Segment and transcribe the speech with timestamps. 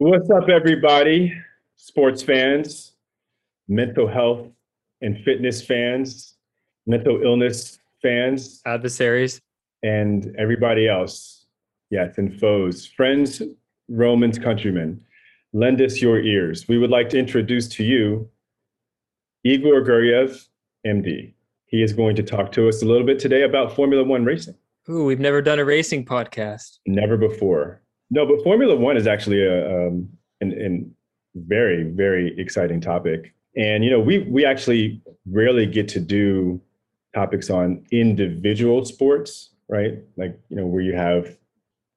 [0.00, 1.34] What's up, everybody?
[1.74, 2.92] Sports fans,
[3.66, 4.46] mental health
[5.00, 6.36] and fitness fans,
[6.86, 9.40] mental illness fans, adversaries,
[9.82, 11.46] and everybody else.
[11.90, 13.42] Yes, and foes, friends,
[13.88, 15.00] Romans, countrymen.
[15.52, 16.68] Lend us your ears.
[16.68, 18.30] We would like to introduce to you
[19.42, 20.46] Igor Guryev,
[20.86, 21.34] MD.
[21.66, 24.54] He is going to talk to us a little bit today about Formula One racing.
[24.88, 26.78] Ooh, we've never done a racing podcast.
[26.86, 27.82] Never before.
[28.10, 30.08] No, but Formula One is actually a um,
[30.40, 30.94] an, an
[31.34, 36.60] very very exciting topic, and you know we we actually rarely get to do
[37.14, 39.98] topics on individual sports, right?
[40.16, 41.36] Like you know where you have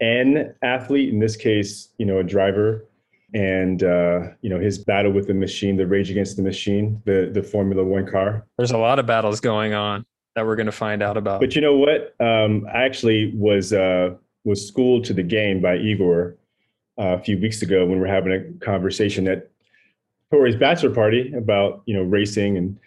[0.02, 2.86] an athlete, in this case, you know a driver,
[3.34, 7.30] and uh, you know his battle with the machine, the rage against the machine, the
[7.34, 8.45] the Formula One car.
[8.58, 10.05] There's a lot of battles going on
[10.36, 11.39] that we're going to find out about.
[11.39, 12.16] But you know what?
[12.20, 13.72] Um, I actually was.
[13.72, 16.36] Uh, was schooled to the game by Igor
[16.98, 19.50] uh, a few weeks ago when we are having a conversation at
[20.31, 22.80] Tori's bachelor party about you know racing and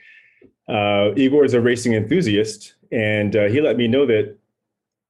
[0.69, 4.37] uh, Igor is a racing enthusiast and uh, he let me know that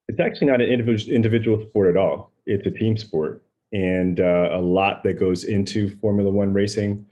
[0.08, 2.32] it's actually not an individual individual sport at all.
[2.46, 7.06] It's a team sport and uh, a lot that goes into Formula One racing,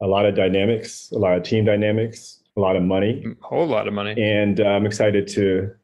[0.00, 3.66] a lot of dynamics, a lot of team dynamics, a lot of money, a whole
[3.66, 4.14] lot of money.
[4.20, 5.74] And uh, I'm excited to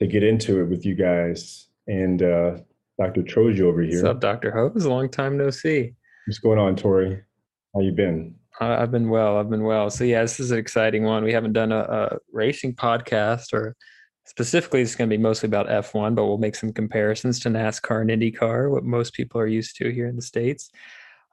[0.00, 2.58] to get into it with you guys and uh,
[2.98, 3.22] Dr.
[3.22, 4.02] Troji over here.
[4.02, 4.50] What's up, Dr.
[4.50, 4.86] Hose?
[4.86, 5.94] Long time no see.
[6.26, 7.22] What's going on, Tori?
[7.74, 8.34] How you been?
[8.60, 9.36] I've been well.
[9.36, 9.90] I've been well.
[9.90, 11.24] So yeah, this is an exciting one.
[11.24, 13.74] We haven't done a, a racing podcast, or
[14.26, 18.00] specifically, it's going to be mostly about F1, but we'll make some comparisons to NASCAR
[18.00, 20.70] and IndyCar, what most people are used to here in the states.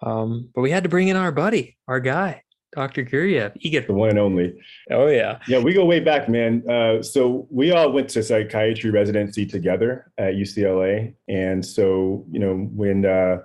[0.01, 2.41] Um, but we had to bring in our buddy, our guy,
[2.75, 3.03] Dr.
[3.03, 3.81] Guryev, Igor.
[3.81, 4.53] The one and only.
[4.89, 5.39] Oh, yeah.
[5.47, 6.63] Yeah, we go way back, man.
[6.69, 11.13] Uh, so we all went to psychiatry residency together at UCLA.
[11.27, 13.39] And so, you know, when uh,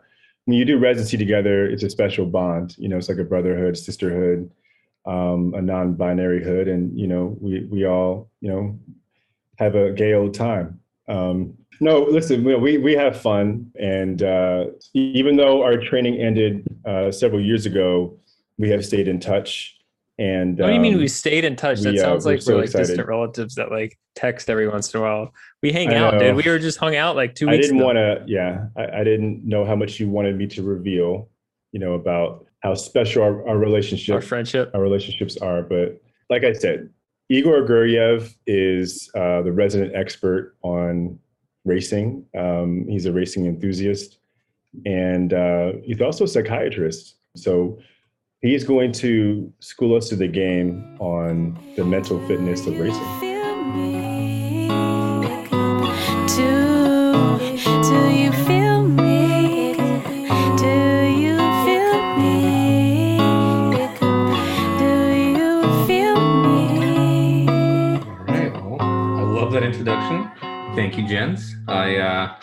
[0.44, 2.76] when you do residency together, it's a special bond.
[2.78, 4.48] You know, it's like a brotherhood, sisterhood,
[5.04, 6.68] um, a non-binary hood.
[6.68, 8.78] And, you know, we, we all, you know,
[9.58, 10.80] have a gay old time.
[11.08, 13.72] Um, no, listen, we, we have fun.
[13.78, 18.16] And uh, even though our training ended uh, several years ago,
[18.58, 19.76] we have stayed in touch.
[20.18, 21.80] And what do you mean we um, stayed in touch?
[21.80, 22.86] That we, uh, sounds like we're, so we're like excited.
[22.86, 25.32] distant relatives that like text every once in a while.
[25.62, 26.34] We hang out, dude.
[26.34, 27.66] We were just hung out like two weeks.
[27.66, 28.24] I didn't want to.
[28.26, 31.28] Yeah, I, I, didn't know how much you wanted me to reveal.
[31.72, 35.62] You know about how special our, our relationship, our friendship, our relationships are.
[35.62, 36.00] But
[36.30, 36.88] like I said,
[37.28, 41.18] Igor Guryev is uh, the resident expert on
[41.66, 42.24] racing.
[42.36, 44.18] Um, he's a racing enthusiast,
[44.86, 47.16] and uh, he's also a psychiatrist.
[47.36, 47.78] So
[48.42, 53.02] he is going to school us to the game on the mental fitness of racing.
[57.82, 59.74] Do you feel me?
[60.56, 60.68] Do
[61.24, 63.16] you feel me?
[64.78, 67.48] Do you feel me?
[68.28, 70.30] Alright, I love that introduction.
[70.74, 71.56] Thank you, gents.
[71.68, 72.34] I uh,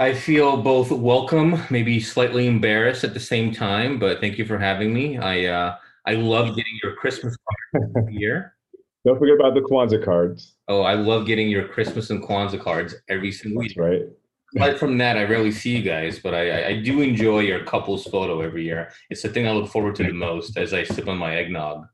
[0.00, 4.56] I feel both welcome, maybe slightly embarrassed at the same time, but thank you for
[4.56, 5.18] having me.
[5.18, 5.76] I uh,
[6.06, 7.36] I love getting your Christmas
[7.72, 8.54] cards here.
[9.04, 10.54] Don't forget about the Kwanzaa cards.
[10.68, 13.90] Oh, I love getting your Christmas and Kwanzaa cards every single That's year.
[13.90, 14.02] right.
[14.56, 18.04] Aside from that, I rarely see you guys, but I, I do enjoy your couples
[18.04, 18.90] photo every year.
[19.10, 21.86] It's the thing I look forward to the most as I sip on my eggnog.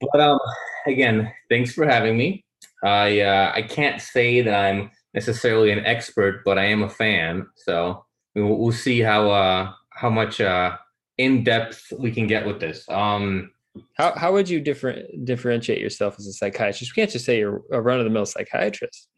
[0.00, 0.38] But um,
[0.86, 2.44] again, thanks for having me.
[2.82, 7.46] I uh, I can't say that I'm necessarily an expert, but I am a fan.
[7.56, 8.04] So
[8.36, 10.76] we'll, we'll see how uh, how much uh,
[11.18, 12.88] in depth we can get with this.
[12.88, 13.50] Um,
[13.94, 16.92] how how would you different differentiate yourself as a psychiatrist?
[16.94, 19.08] We can't just say you're a run of the mill psychiatrist.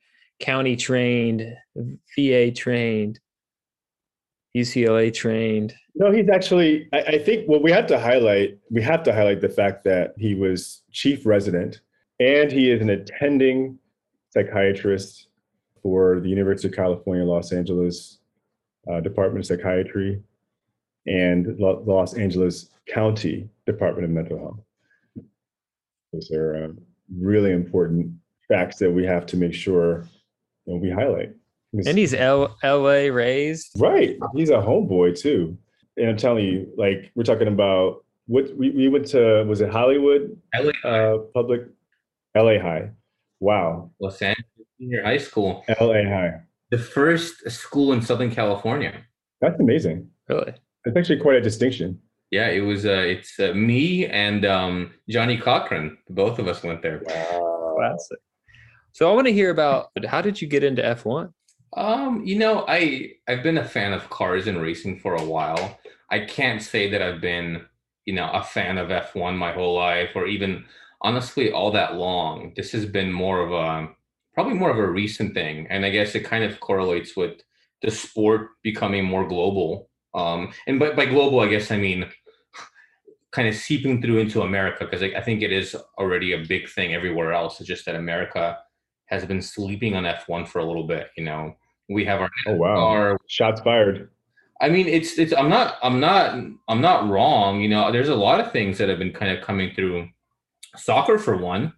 [0.40, 1.42] County trained,
[2.16, 3.18] VA trained,
[4.56, 5.74] UCLA trained.
[5.96, 6.88] No, he's actually.
[6.92, 8.58] I, I think what we have to highlight.
[8.70, 11.80] We have to highlight the fact that he was chief resident,
[12.20, 13.80] and he is an attending
[14.30, 15.27] psychiatrist
[15.88, 18.18] for the University of California, Los Angeles
[18.92, 20.22] uh, Department of Psychiatry
[21.06, 25.24] and Lo- Los Angeles County Department of Mental Health.
[26.12, 26.68] Those are uh,
[27.18, 28.12] really important
[28.48, 30.06] facts that we have to make sure
[30.66, 31.30] you know, we highlight.
[31.72, 33.70] And he's L- LA raised.
[33.78, 34.18] Right.
[34.34, 35.56] He's a homeboy too.
[35.96, 39.70] And I'm telling you, like, we're talking about what we, we went to, was it
[39.70, 40.38] Hollywood?
[40.54, 41.62] LA uh, public,
[42.36, 42.90] LA High.
[43.40, 43.90] Wow.
[44.00, 45.64] Los Angeles Senior High School.
[45.80, 46.40] LA High.
[46.70, 48.94] The first school in Southern California.
[49.40, 50.08] That's amazing.
[50.28, 50.54] Really?
[50.84, 52.00] It's actually quite a distinction.
[52.30, 52.84] Yeah, it was.
[52.84, 55.96] Uh, it's uh, me and um, Johnnie Cochran.
[56.10, 57.02] Both of us went there.
[57.06, 57.74] Wow.
[57.76, 58.18] Classic.
[58.92, 61.32] So I want to hear about how did you get into F1?
[61.76, 65.78] Um, you know, I I've been a fan of cars and racing for a while.
[66.10, 67.64] I can't say that I've been,
[68.06, 70.64] you know, a fan of F1 my whole life or even
[71.02, 72.52] honestly all that long.
[72.56, 73.88] This has been more of a
[74.38, 75.66] probably more of a recent thing.
[75.68, 77.40] And I guess it kind of correlates with
[77.82, 79.90] the sport becoming more global.
[80.14, 82.08] Um, and by, by global, I guess I mean
[83.32, 86.68] kind of seeping through into America because I, I think it is already a big
[86.68, 87.58] thing everywhere else.
[87.58, 88.58] It's just that America
[89.06, 91.08] has been sleeping on F1 for a little bit.
[91.16, 91.56] You know,
[91.88, 94.08] we have our oh wow our, shots fired.
[94.60, 95.32] I mean, it's it's.
[95.32, 95.78] I'm not.
[95.82, 96.38] I'm not.
[96.68, 97.60] I'm not wrong.
[97.60, 100.08] You know, there's a lot of things that have been kind of coming through.
[100.76, 101.72] Soccer, for one.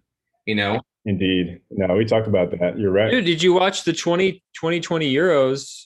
[0.45, 0.81] You know.
[1.05, 1.61] Indeed.
[1.71, 2.77] No, we talked about that.
[2.77, 3.09] You're right.
[3.09, 5.85] Dude, did you watch the 20, 2020 Euros?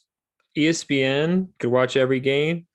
[0.58, 2.66] ESPN could watch every game.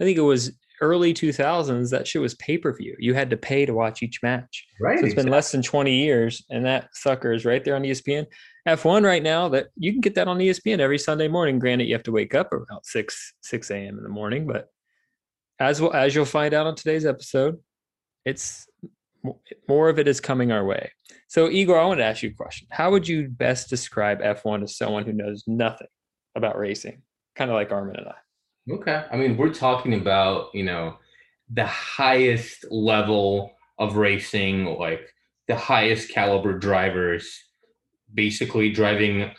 [0.00, 2.96] I think it was early 2000s, that shit was pay per view.
[2.98, 4.66] You had to pay to watch each match.
[4.80, 4.98] Right.
[4.98, 5.24] So it's exactly.
[5.24, 8.26] been less than 20 years, and that sucker is right there on ESPN.
[8.66, 11.58] F1 right now, that you can get that on ESPN every Sunday morning.
[11.58, 13.96] Granted, you have to wake up around 6 6 a.m.
[13.96, 14.68] in the morning, but
[15.58, 17.56] as well as you'll find out on today's episode,
[18.24, 18.66] it's
[19.68, 20.90] more of it is coming our way.
[21.28, 22.68] So, Igor, I want to ask you a question.
[22.70, 25.88] How would you best describe F1 to someone who knows nothing
[26.34, 27.02] about racing,
[27.36, 28.72] kind of like Armin and I?
[28.72, 29.04] Okay.
[29.10, 30.96] I mean, we're talking about, you know,
[31.50, 35.14] the highest level of racing, like
[35.46, 37.42] the highest caliber drivers,
[38.12, 39.30] basically driving,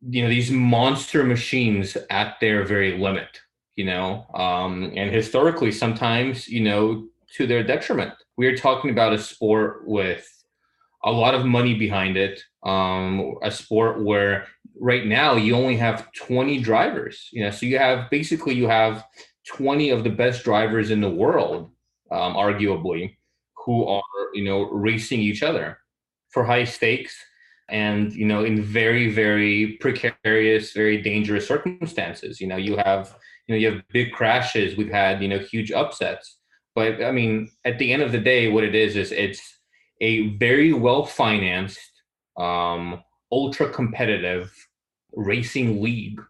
[0.00, 3.40] you know, these monster machines at their very limit,
[3.76, 8.12] you know, um, and historically, sometimes, you know, to their detriment.
[8.36, 10.26] We are talking about a sport with
[11.04, 14.46] a lot of money behind it, um, a sport where
[14.78, 19.04] right now you only have 20 drivers you know so you have basically you have
[19.46, 21.70] 20 of the best drivers in the world
[22.10, 23.14] um, arguably
[23.64, 24.02] who are
[24.32, 25.78] you know racing each other
[26.30, 27.14] for high stakes
[27.68, 32.40] and you know in very very precarious very dangerous circumstances.
[32.40, 34.76] You know you have you know you have big crashes.
[34.76, 36.38] We've had you know huge upsets
[36.74, 39.40] but i mean at the end of the day what it is is it's
[40.00, 42.02] a very well financed
[42.38, 44.52] um ultra competitive
[45.14, 46.20] racing league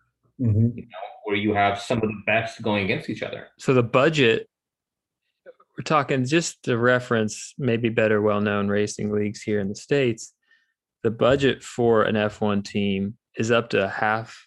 [0.41, 0.77] mm-hmm.
[0.77, 3.49] you know, where you have some of the best going against each other.
[3.59, 4.49] So the budget,
[5.47, 10.35] we're talking just to reference maybe better well known racing leagues here in the States.
[11.03, 14.47] The budget for an F1 team is up to half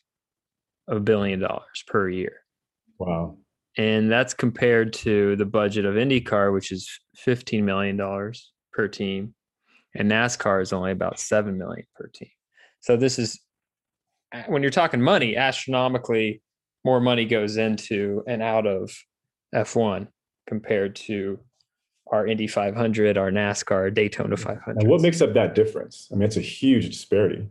[0.87, 2.41] a billion dollars per year.
[2.99, 3.37] Wow.
[3.77, 6.89] And that's compared to the budget of IndyCar, which is
[7.25, 7.97] $15 million
[8.71, 9.33] per team.
[9.95, 12.29] And NASCAR is only about 7 million per team.
[12.81, 13.39] So this is
[14.47, 16.41] when you're talking money, astronomically
[16.83, 18.91] more money goes into and out of
[19.53, 20.07] F1
[20.47, 21.39] compared to
[22.11, 24.81] our Indy 500, our NASCAR, Daytona 500.
[24.81, 26.07] And what makes up that difference?
[26.11, 27.47] I mean, it's a huge disparity.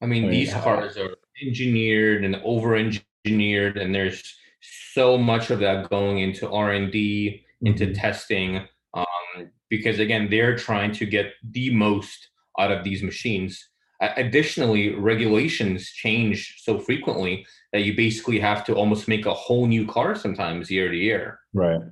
[0.00, 4.22] I mean, I mean these cars are engineered and over-engineered, and there's
[4.60, 7.94] so much of that going into R&D, into mm-hmm.
[7.94, 8.56] testing,
[8.94, 12.28] um, because again, they're trying to get the most
[12.58, 13.70] out of these machines
[14.00, 19.86] Additionally, regulations change so frequently that you basically have to almost make a whole new
[19.86, 21.38] car sometimes year to year.
[21.52, 21.82] Right.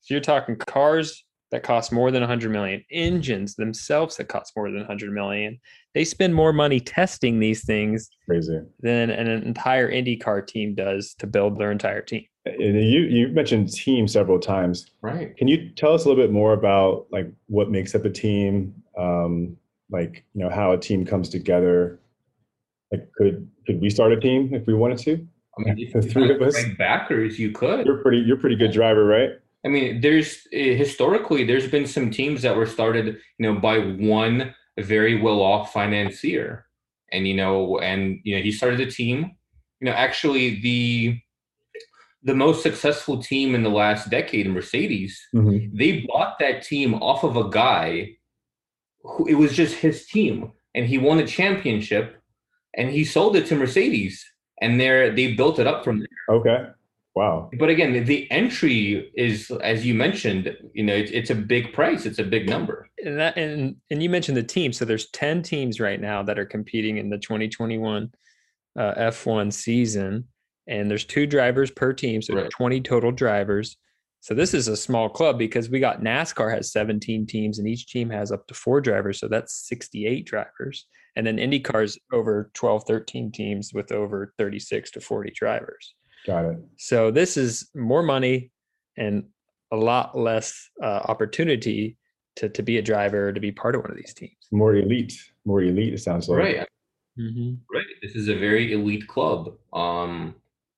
[0.00, 4.70] So you're talking cars that cost more than 100 million, engines themselves that cost more
[4.70, 5.60] than 100 million.
[5.94, 8.60] They spend more money testing these things Crazy.
[8.80, 12.24] than an entire IndyCar team does to build their entire team.
[12.44, 14.90] And you you mentioned team several times.
[15.00, 15.36] Right.
[15.36, 18.74] Can you tell us a little bit more about like what makes up a team?
[18.98, 19.56] Um,
[19.92, 22.00] like you know how a team comes together
[22.90, 25.26] like could could we start a team if we wanted to
[25.58, 28.72] i mean if the three of us backers you could you're pretty you're pretty good
[28.72, 29.30] driver right
[29.64, 33.78] i mean there's eh, historically there's been some teams that were started you know by
[33.78, 36.66] one very well off financier
[37.12, 39.36] and you know and you know he started a team
[39.80, 41.18] you know actually the
[42.24, 45.76] the most successful team in the last decade mercedes mm-hmm.
[45.76, 48.16] they bought that team off of a guy
[49.04, 52.20] who, it was just his team, and he won a championship,
[52.76, 54.24] and he sold it to Mercedes,
[54.60, 56.36] and there they built it up from there.
[56.36, 56.66] Okay.
[57.14, 57.50] Wow.
[57.58, 62.06] But again, the entry is, as you mentioned, you know, it's, it's a big price.
[62.06, 62.88] It's a big number.
[63.04, 64.72] And that, and and you mentioned the team.
[64.72, 68.10] So there's ten teams right now that are competing in the 2021
[68.78, 70.26] uh, F1 season,
[70.66, 72.50] and there's two drivers per team, so right.
[72.50, 73.76] 20 total drivers.
[74.20, 77.88] So this is a small club because we got NASCAR has 17 teams and each
[77.88, 79.18] team has up to four drivers.
[79.18, 80.86] So that's 68 drivers.
[81.16, 85.94] And then IndyCar's over 12, 13 teams with over 36 to 40 drivers.
[86.26, 86.58] Got it.
[86.76, 88.50] So this is more money
[88.96, 89.24] and
[89.72, 91.96] a lot less uh, opportunity
[92.36, 94.36] to, to be a driver, to be part of one of these teams.
[94.50, 95.14] More elite,
[95.44, 96.38] more elite, it sounds like.
[96.38, 96.66] Right.
[97.18, 97.54] Mm-hmm.
[97.74, 97.86] Right.
[98.02, 99.52] This is a very elite club.
[99.72, 100.34] Um,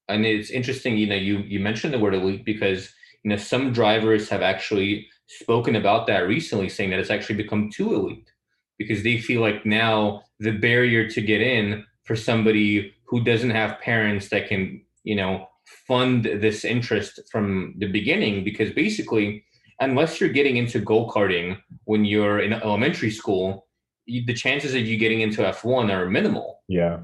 [0.08, 3.72] and it's interesting, you know, you you mentioned the word elite because you know some
[3.72, 8.30] drivers have actually spoken about that recently, saying that it's actually become too elite
[8.78, 13.80] because they feel like now the barrier to get in for somebody who doesn't have
[13.80, 15.46] parents that can, you know,
[15.87, 19.44] fund this interest from the beginning because basically
[19.80, 23.66] unless you're getting into go-karting when you're in elementary school
[24.04, 26.99] you, the chances of you getting into f1 are minimal Yeah.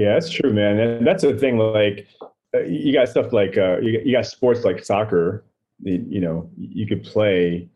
[0.00, 0.78] Yeah, that's true, man.
[0.78, 1.58] And that's the thing.
[1.58, 2.08] Like,
[2.54, 5.44] uh, you got stuff like uh, you, you got sports like soccer.
[5.82, 7.68] You, you know, you could play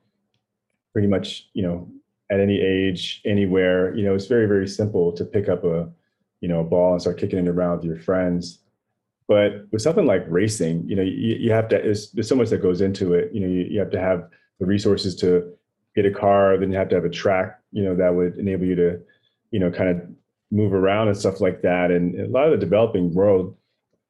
[0.95, 1.87] pretty much, you know,
[2.31, 3.95] at any age, anywhere.
[3.95, 5.91] You know, it's very, very simple to pick up a,
[6.41, 8.61] you know, a ball and start kicking it around with your friends.
[9.27, 11.77] But with something like racing, you know, you, you have to.
[11.77, 13.33] There's, there's so much that goes into it.
[13.33, 14.29] You know, you, you have to have
[14.61, 15.53] the resources to
[15.97, 16.59] get a car.
[16.59, 17.59] Then you have to have a track.
[17.73, 19.01] You know, that would enable you to,
[19.51, 20.03] you know, kind of
[20.51, 21.91] move around and stuff like that.
[21.91, 23.57] And a lot of the developing world,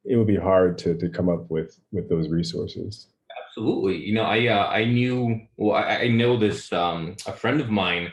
[0.04, 3.09] it would be hard to to come up with with those resources.
[3.47, 3.99] Absolutely.
[3.99, 7.71] You know, I uh, I knew well, I, I know this um, a friend of
[7.71, 8.11] mine.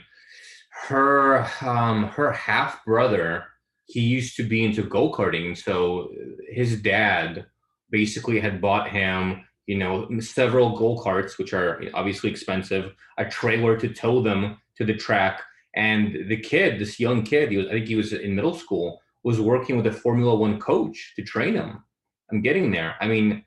[0.87, 3.45] Her um, her half brother,
[3.91, 5.57] he used to be into go karting.
[5.57, 6.11] So
[6.49, 7.45] his dad
[7.89, 13.77] basically had bought him, you know, several go karts, which are obviously expensive, a trailer
[13.77, 15.41] to tow them to the track.
[15.75, 19.01] And the kid, this young kid, he was I think he was in middle school,
[19.23, 21.83] was working with a Formula One coach to train him.
[22.31, 22.95] I'm getting there.
[22.99, 23.45] I mean,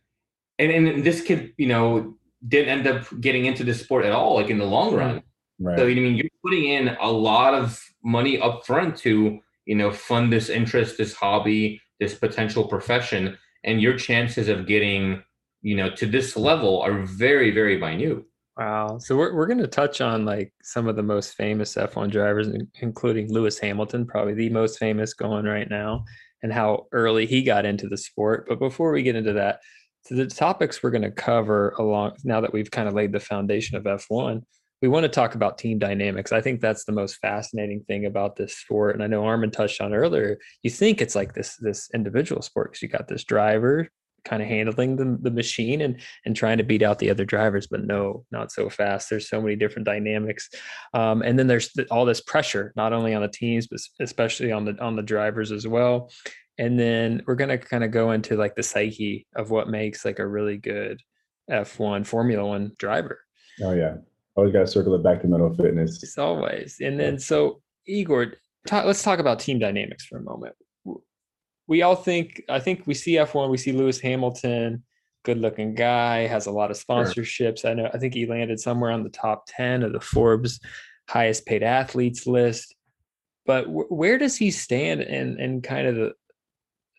[0.58, 2.14] and and this kid, you know,
[2.46, 5.22] didn't end up getting into this sport at all, like in the long run.
[5.58, 5.78] Right.
[5.78, 9.90] So I mean, you're putting in a lot of money up front to you know
[9.90, 15.23] fund this interest, this hobby, this potential profession, and your chances of getting
[15.62, 18.25] you know to this level are very very minute.
[18.56, 18.99] Wow.
[18.99, 22.49] So we're we're going to touch on like some of the most famous F1 drivers,
[22.80, 26.04] including Lewis Hamilton, probably the most famous going right now,
[26.42, 28.47] and how early he got into the sport.
[28.49, 29.61] But before we get into that,
[30.02, 33.21] so the topics we're going to cover along now that we've kind of laid the
[33.21, 34.42] foundation of F1,
[34.85, 36.31] we want to talk about team dynamics.
[36.31, 38.95] I think that's the most fascinating thing about this sport.
[38.95, 40.37] And I know Armin touched on earlier.
[40.62, 43.88] You think it's like this this individual sport because you got this driver
[44.26, 47.67] kind of handling the, the machine and and trying to beat out the other drivers
[47.67, 50.49] but no not so fast there's so many different dynamics
[50.95, 54.64] um, and then there's all this pressure not only on the teams but especially on
[54.64, 56.11] the on the drivers as well
[56.57, 60.07] and then we're going to kind of go into like the psyche of what makes
[60.07, 61.03] like a really good
[61.50, 63.21] f1 formula one driver
[63.62, 63.97] oh yeah
[64.37, 68.35] always got to circle it back to mental fitness it's always and then so igor
[68.67, 70.55] talk, let's talk about team dynamics for a moment
[71.67, 74.83] we all think i think we see f1 we see lewis hamilton
[75.25, 77.71] good looking guy has a lot of sponsorships sure.
[77.71, 80.61] i know i think he landed somewhere on the top 10 of the forbes
[81.09, 82.75] highest paid athletes list
[83.47, 86.12] but w- where does he stand in in kind of the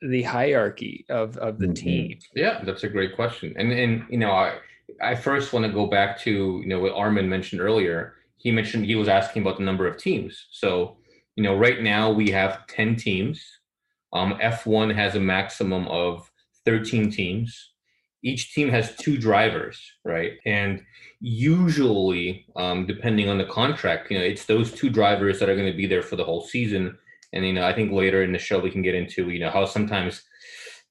[0.01, 1.73] the hierarchy of of the mm-hmm.
[1.73, 2.19] team?
[2.35, 3.53] Yeah, that's a great question.
[3.57, 4.57] And and you know, I
[5.01, 8.15] I first want to go back to you know what Armin mentioned earlier.
[8.37, 10.47] He mentioned he was asking about the number of teams.
[10.51, 10.97] So
[11.35, 13.43] you know, right now we have ten teams.
[14.13, 16.29] Um, F1 has a maximum of
[16.65, 17.71] thirteen teams.
[18.23, 20.33] Each team has two drivers, right?
[20.45, 20.83] And
[21.19, 25.71] usually, um, depending on the contract, you know, it's those two drivers that are going
[25.71, 26.97] to be there for the whole season
[27.35, 29.51] and you know, I think later in the show we can get into you know
[29.51, 30.23] how sometimes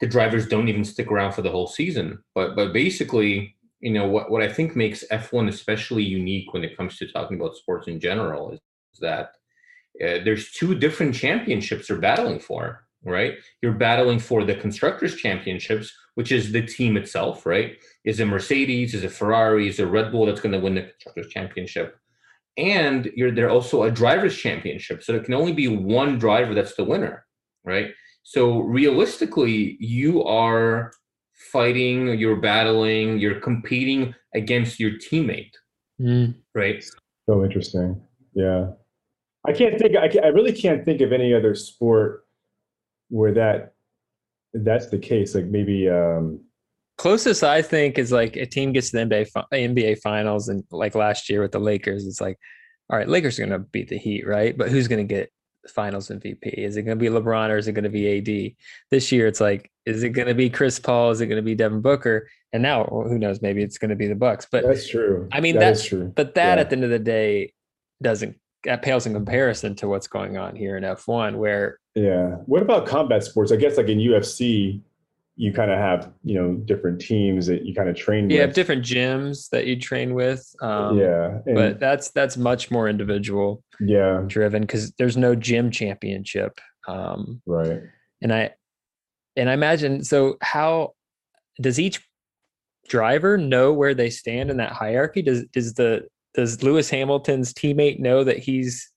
[0.01, 2.23] the drivers don't even stick around for the whole season.
[2.35, 3.54] But but basically,
[3.85, 7.39] you know, what what I think makes F1 especially unique when it comes to talking
[7.39, 8.61] about sports in general is,
[8.95, 9.27] is that
[10.03, 12.87] uh, there's two different championships you're battling for.
[13.07, 17.45] Right, you're battling for the constructors' championships, which is the team itself.
[17.45, 17.77] Right,
[18.07, 18.95] is it Mercedes?
[18.95, 19.69] Is it Ferrari?
[19.69, 21.99] Is it Red Bull that's going to win the constructors' championship?
[22.57, 26.77] and you're there also a drivers championship so there can only be one driver that's
[26.77, 27.27] the winner
[27.65, 27.89] right
[28.23, 30.93] so realistically you are
[31.53, 35.53] fighting you're battling you're competing against your teammate
[36.01, 36.35] mm.
[36.55, 36.85] right
[37.29, 38.01] so interesting
[38.35, 38.71] yeah
[39.47, 42.25] i can't think I, I really can't think of any other sport
[43.09, 43.75] where that
[44.55, 46.41] that's the case like maybe um
[46.97, 50.95] Closest I think is like a team gets to the NBA NBA finals and like
[50.95, 52.39] last year with the Lakers, it's like,
[52.89, 54.57] all right, Lakers are going to beat the Heat, right?
[54.57, 55.31] But who's going to get
[55.69, 56.55] Finals MVP?
[56.55, 58.55] Is it going to be LeBron or is it going to be AD?
[58.91, 61.11] This year, it's like, is it going to be Chris Paul?
[61.11, 62.29] Is it going to be Devin Booker?
[62.53, 63.43] And now, who knows?
[63.43, 64.47] Maybe it's going to be the Bucks.
[64.51, 65.29] But that's true.
[65.33, 66.13] I mean, that that's true.
[66.15, 66.61] But that, yeah.
[66.61, 67.53] at the end of the day,
[68.03, 72.37] doesn't that pales in comparison to what's going on here in F1, where yeah.
[72.47, 73.53] What about combat sports?
[73.53, 74.81] I guess like in UFC,
[75.37, 78.47] you kind of have you know different teams that you kind of train you with.
[78.47, 82.89] have different gyms that you train with um, yeah and, but that's that's much more
[82.89, 87.81] individual yeah driven because there's no gym championship Um, right.
[88.23, 88.51] and I
[89.37, 90.93] and I imagine so how
[91.61, 92.07] does each
[92.89, 95.23] driver know where they stand in that hierarchy?
[95.23, 98.91] Does does the does Lewis Hamilton's teammate know that he's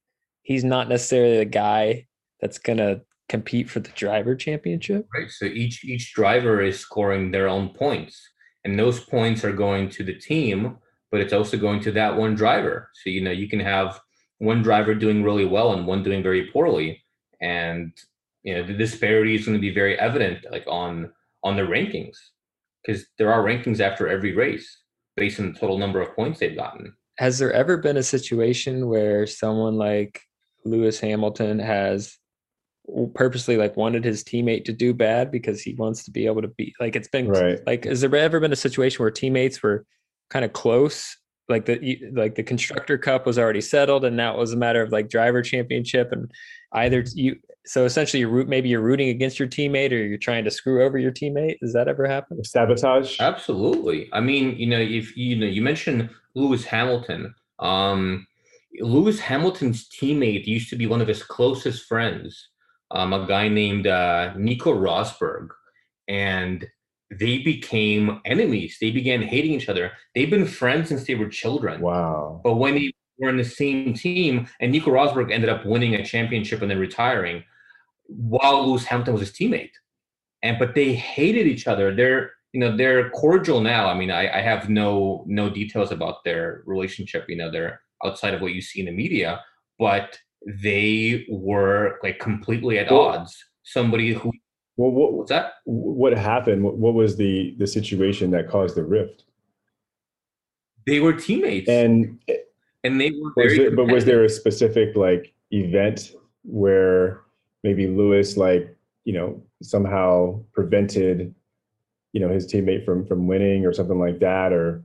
[0.44, 2.06] he's not necessarily the guy
[2.42, 5.08] that's gonna compete for the driver championship?
[5.14, 5.30] Right.
[5.30, 8.22] So each each driver is scoring their own points,
[8.64, 10.78] and those points are going to the team,
[11.12, 12.90] but it's also going to that one driver.
[13.04, 14.00] So you know you can have
[14.40, 17.04] one driver doing really well and one doing very poorly,
[17.42, 17.92] and
[18.44, 21.12] you know the disparity is going to be very evident, like on
[21.44, 22.18] on the rankings,
[22.84, 24.84] because there are rankings after every race
[25.16, 26.94] based on the total number of points they've gotten.
[27.18, 30.22] Has there ever been a situation where someone like
[30.64, 32.16] Lewis Hamilton has
[33.14, 36.48] purposely like wanted his teammate to do bad because he wants to be able to
[36.48, 37.60] be like it's been Right.
[37.66, 39.86] like has there ever been a situation where teammates were
[40.30, 41.18] kind of close
[41.50, 44.82] like the like the constructor cup was already settled and now it was a matter
[44.82, 46.32] of like driver championship and
[46.74, 50.44] either you so essentially you root maybe you're rooting against your teammate or you're trying
[50.46, 53.20] to screw over your teammate does that ever happen Sabotage.
[53.20, 54.10] Absolutely.
[54.14, 57.34] I mean, you know, if you know, you mentioned Lewis Hamilton.
[57.60, 58.28] Um,
[58.80, 62.50] Lewis Hamilton's teammate used to be one of his closest friends,
[62.92, 65.50] um, a guy named uh, Nico Rosberg,
[66.08, 66.66] and
[67.12, 68.78] they became enemies.
[68.80, 69.92] They began hating each other.
[70.14, 71.82] They've been friends since they were children.
[71.82, 72.42] Wow.
[72.44, 76.06] But when they were in the same team, and Nico Rosberg ended up winning a
[76.06, 77.44] championship and then retiring,
[78.08, 79.72] while Lewis Hamilton was his teammate,
[80.44, 81.94] and but they hated each other.
[81.94, 83.88] They're you know they're cordial now.
[83.90, 87.26] I mean, I, I have no no details about their relationship.
[87.28, 89.42] You know, they're outside of what you see in the media,
[89.80, 93.36] but they were like completely at Well- odds.
[93.64, 94.32] Somebody who
[94.78, 95.54] Well, what what's that?
[95.66, 96.64] what happened?
[96.64, 99.26] What, what was the the situation that caused the rift?
[100.86, 102.20] They were teammates, And
[102.84, 103.58] and they were very.
[103.58, 106.14] there, but was there a specific like event
[106.44, 107.22] where
[107.64, 111.34] maybe Lewis like you know somehow prevented
[112.14, 114.82] you know his teammate from from winning or something like that, or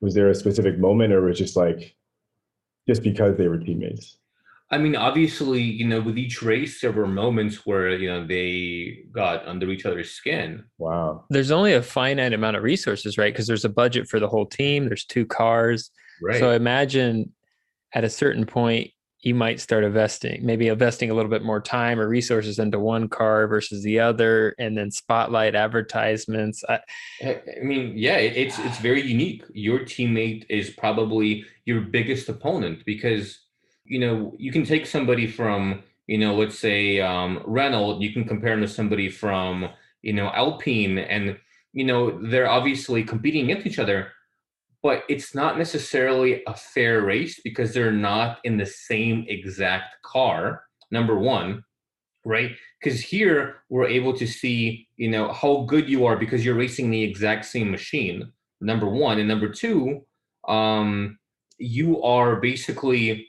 [0.00, 1.94] was there a specific moment, or was just like
[2.88, 4.18] just because they were teammates?
[4.70, 9.04] I mean, obviously, you know, with each race, there were moments where you know they
[9.12, 10.64] got under each other's skin.
[10.78, 11.24] Wow.
[11.30, 14.46] there's only a finite amount of resources right because there's a budget for the whole
[14.46, 16.38] team there's two cars Right.
[16.38, 17.32] So imagine
[17.92, 21.98] at a certain point you might start investing, maybe investing a little bit more time
[21.98, 26.62] or resources into one car versus the other, and then spotlight advertisements.
[26.68, 26.80] I,
[27.22, 29.42] I I mean, yeah, it's it's very unique.
[29.52, 33.40] Your teammate is probably your biggest opponent because
[33.86, 38.24] you know you can take somebody from you know let's say um, Renault, you can
[38.24, 39.68] compare them to somebody from
[40.02, 41.36] you know Alpine, and
[41.72, 44.12] you know they're obviously competing against each other,
[44.82, 50.62] but it's not necessarily a fair race because they're not in the same exact car.
[50.92, 51.64] Number one,
[52.24, 52.52] right?
[52.80, 56.90] Because here we're able to see, you know, how good you are because you're racing
[56.90, 58.30] the exact same machine.
[58.60, 60.06] Number one, and number two,
[60.48, 61.18] um,
[61.58, 63.28] you are basically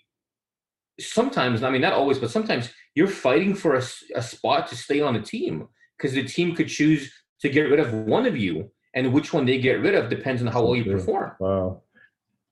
[0.99, 1.63] sometimes.
[1.63, 3.83] I mean, not always, but sometimes you're fighting for a,
[4.15, 7.79] a spot to stay on a team because the team could choose to get rid
[7.79, 10.75] of one of you, and which one they get rid of depends on how well
[10.75, 11.31] you perform.
[11.39, 11.81] Wow.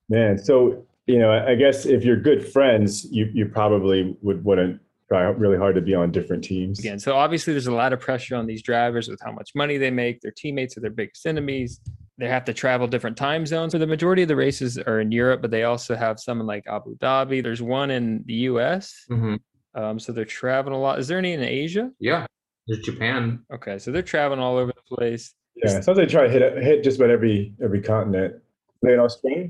[0.09, 4.43] Man, so you know, I I guess if you're good friends, you you probably would
[4.45, 6.79] wouldn't try really hard to be on different teams.
[6.79, 9.77] again, so obviously there's a lot of pressure on these drivers with how much money
[9.77, 10.19] they make.
[10.21, 11.79] Their teammates are their biggest enemies.
[12.17, 13.73] They have to travel different time zones.
[13.73, 16.47] So the majority of the races are in Europe, but they also have some in
[16.47, 17.43] like Abu Dhabi.
[17.43, 19.05] There's one in the US.
[19.09, 19.39] Mhm.
[19.73, 20.99] Um, so they're traveling a lot.
[20.99, 21.91] Is there any in Asia?
[21.99, 22.25] Yeah,
[22.67, 23.43] there's Japan.
[23.53, 25.33] Okay, so they're traveling all over the place.
[25.57, 28.35] Yeah, it sounds like they try to hit hit just about every every continent.
[28.81, 29.49] They in Australia?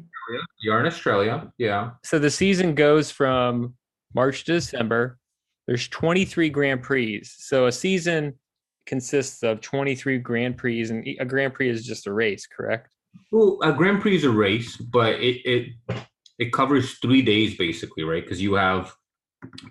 [0.62, 1.52] You're in Australia.
[1.58, 1.92] Yeah.
[2.04, 3.76] so the season goes from
[4.16, 5.20] March to December.
[5.68, 7.22] There's 23 Grand Prix.
[7.26, 8.34] So a season
[8.86, 12.94] consists of 23 Grand Prix, and a Grand Prix is just a race, correct?
[13.32, 15.74] Well, a Grand Prix is a race, but it it
[16.38, 18.24] it covers three days basically, right?
[18.24, 18.94] Because you have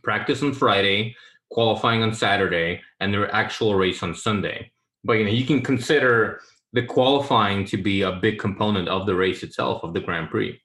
[0.02, 1.14] practice on Friday,
[1.50, 4.70] qualifying on Saturday, and the actual race on Sunday.
[5.04, 6.40] But you know, you can consider
[6.72, 10.60] the qualifying to be a big component of the race itself of the Grand Prix.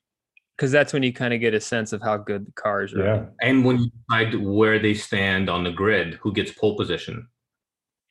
[0.58, 3.06] Because that's when you kind of get a sense of how good the cars are.
[3.06, 3.26] Yeah.
[3.42, 7.28] And when you decide where they stand on the grid, who gets pole position.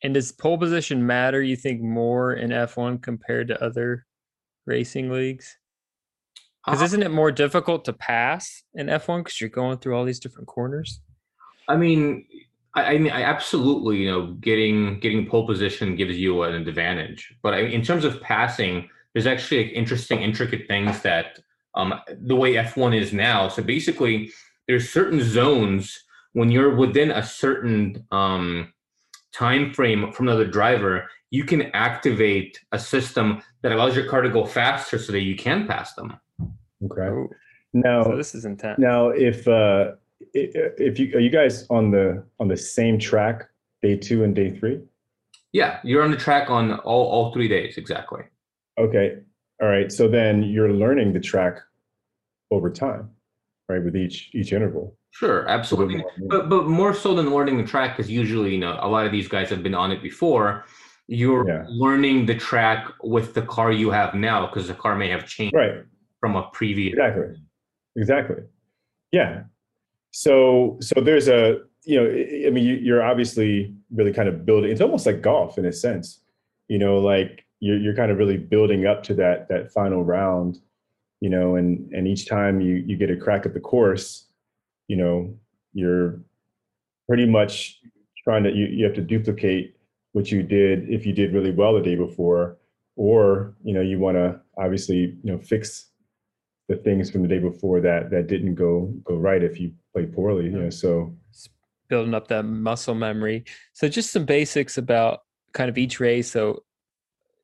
[0.03, 4.05] And does pole position matter, you think, more in F1 compared to other
[4.65, 5.57] racing leagues?
[6.65, 10.05] Because Uh, isn't it more difficult to pass in F1 because you're going through all
[10.05, 11.01] these different corners?
[11.67, 12.25] I mean,
[12.75, 17.33] I, I mean, I absolutely, you know, getting getting pole position gives you an advantage.
[17.41, 21.39] But I, in terms of passing, there's actually like, interesting, intricate things that
[21.75, 23.47] um, the way F1 is now.
[23.47, 24.31] So basically,
[24.67, 28.73] there's certain zones when you're within a certain um,
[29.33, 34.29] time frame from another driver, you can activate a system that allows your car to
[34.29, 36.17] go faster so that you can pass them.
[36.85, 37.01] Okay.
[37.01, 37.27] Oh,
[37.73, 38.79] Now, so this is intense.
[38.79, 39.91] now, if uh,
[40.33, 43.47] if you are you guys on the on the same track
[43.81, 44.79] day two and day three?
[45.51, 48.21] Yeah, you're on the track on all, all three days exactly.
[48.77, 49.17] Okay.
[49.61, 49.91] All right.
[49.91, 51.59] So then you're learning the track
[52.51, 53.09] over time,
[53.67, 53.83] right?
[53.83, 54.95] With each each interval.
[55.11, 56.03] Sure, absolutely.
[56.27, 59.11] But but more so than learning the track, because usually you know a lot of
[59.11, 60.65] these guys have been on it before.
[61.07, 61.65] You're Yeah.
[61.67, 65.55] learning the track with the car you have now, because the car may have changed
[65.55, 65.83] Right.
[66.19, 66.93] from a previous.
[66.93, 67.35] Exactly.
[67.95, 68.43] Exactly.
[69.11, 69.43] Yeah.
[70.11, 72.05] So so there's a you know
[72.47, 74.71] I- mean you, you're obviously really kind of building.
[74.71, 76.23] It's almost like golf in a sense.
[76.67, 80.59] You know, like you're you're kind of really building up to that that final round.
[81.21, 84.28] You know, and and each time you you get a crack at the course,
[84.89, 85.33] you know,
[85.73, 86.19] you're
[87.07, 87.79] pretty much
[88.25, 89.75] trying to you, you have to duplicate
[90.11, 92.57] what you did if you did really well the day before,
[92.97, 95.91] or you know you want to obviously you know fix
[96.67, 100.05] the things from the day before that that didn't go go right if you play
[100.05, 100.45] poorly.
[100.45, 101.15] You know, so
[101.87, 103.45] building up that muscle memory.
[103.73, 105.19] So just some basics about
[105.53, 106.31] kind of each race.
[106.31, 106.63] So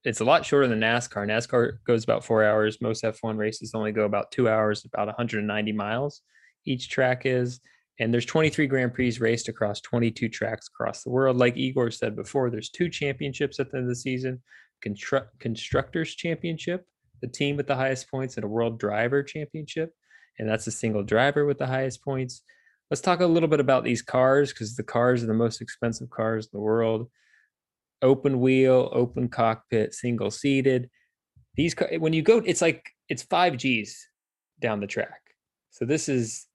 [0.03, 1.27] it's a lot shorter than NASCAR.
[1.27, 2.79] NASCAR goes about four hours.
[2.79, 6.21] Most F1 races only go about two hours, about 190 miles.
[6.65, 7.60] Each track is,
[7.99, 11.38] and there's 23 Grand Prix raced across 22 tracks across the world.
[11.38, 14.41] Like Igor said before, there's two championships at the end of the season:
[14.86, 16.86] Constru- constructors championship,
[17.21, 19.93] the team with the highest points, and a world driver championship,
[20.39, 22.41] and that's a single driver with the highest points.
[22.91, 26.10] Let's talk a little bit about these cars because the cars are the most expensive
[26.10, 27.10] cars in the world.
[28.01, 30.89] Open wheel open cockpit single seated.
[31.56, 34.08] These when you go it's like it's five g's
[34.60, 35.21] down the track.
[35.71, 36.47] So this is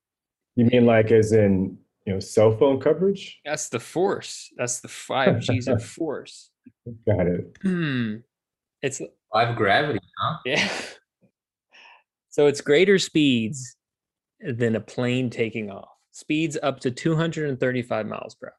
[0.55, 3.39] you mean like as in you know cell phone coverage?
[3.45, 6.49] that's the force that's the five g's of force
[7.07, 7.57] Got it.
[7.61, 8.15] hmm
[8.81, 9.01] it's
[9.33, 10.37] Five gravity, huh?
[10.45, 10.69] yeah
[12.29, 13.75] so it's greater speeds
[14.41, 18.53] than a plane taking off speeds up to 235 miles per hour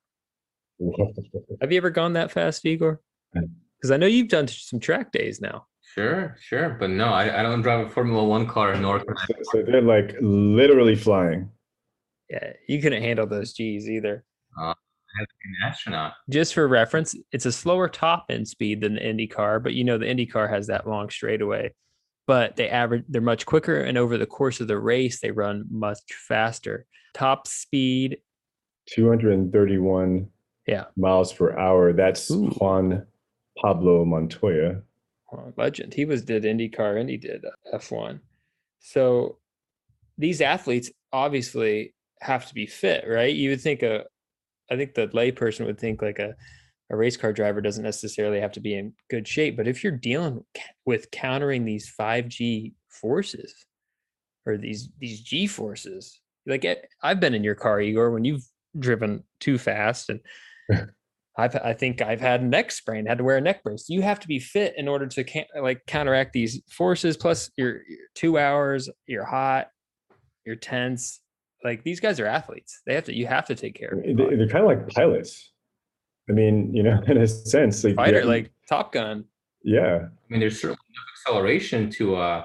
[1.61, 3.01] Have you ever gone that fast, Igor?
[3.35, 5.67] Because I know you've done some track days now.
[5.95, 6.71] Sure, sure.
[6.81, 9.27] But no, I, I don't drive a Formula One car nor can I.
[9.27, 11.49] so, so they're like literally flying.
[12.31, 14.25] Yeah, you couldn't handle those G's either.
[14.59, 16.13] I have to be an astronaut.
[16.31, 19.85] Just for reference, it's a slower top end speed than the Indy car, but you
[19.85, 21.73] know the Indy car has that long straightaway.
[22.27, 25.65] But they average they're much quicker, and over the course of the race, they run
[25.71, 26.87] much faster.
[27.15, 28.19] Top speed,
[28.89, 30.29] 231
[30.67, 30.85] Yeah.
[30.97, 31.93] miles per hour.
[31.93, 32.49] That's Ooh.
[32.51, 33.07] Juan
[33.61, 34.83] Pablo Montoya.
[35.57, 35.95] legend.
[35.95, 38.21] He was did IndyCar and he did uh, F1.
[38.81, 39.39] So
[40.19, 43.35] these athletes obviously have to be fit, right?
[43.35, 44.05] You would think a,
[44.71, 46.35] I think the layperson would think like a,
[46.91, 49.97] a race car driver doesn't necessarily have to be in good shape, but if you're
[49.97, 50.45] dealing
[50.87, 53.55] with countering these 5G forces
[54.47, 58.45] or these these G forces, like eh, I've been in your car, Igor, when you've
[58.79, 60.21] driven too fast and
[61.37, 63.89] I've I think I've had neck sprain, had to wear a neck brace.
[63.89, 67.17] You have to be fit in order to can, like counteract these forces.
[67.17, 69.69] Plus, you're, you're two hours, you're hot,
[70.45, 71.21] you're tense.
[71.65, 72.81] Like these guys are athletes.
[72.87, 73.15] They have to.
[73.15, 74.37] You have to take care of your They- body.
[74.37, 75.53] They're kind of like pilots.
[76.29, 79.25] I mean, you know, in a sense, like fighter, yeah, like Top Gun.
[79.65, 82.45] yeah, I mean, there's certainly enough acceleration to uh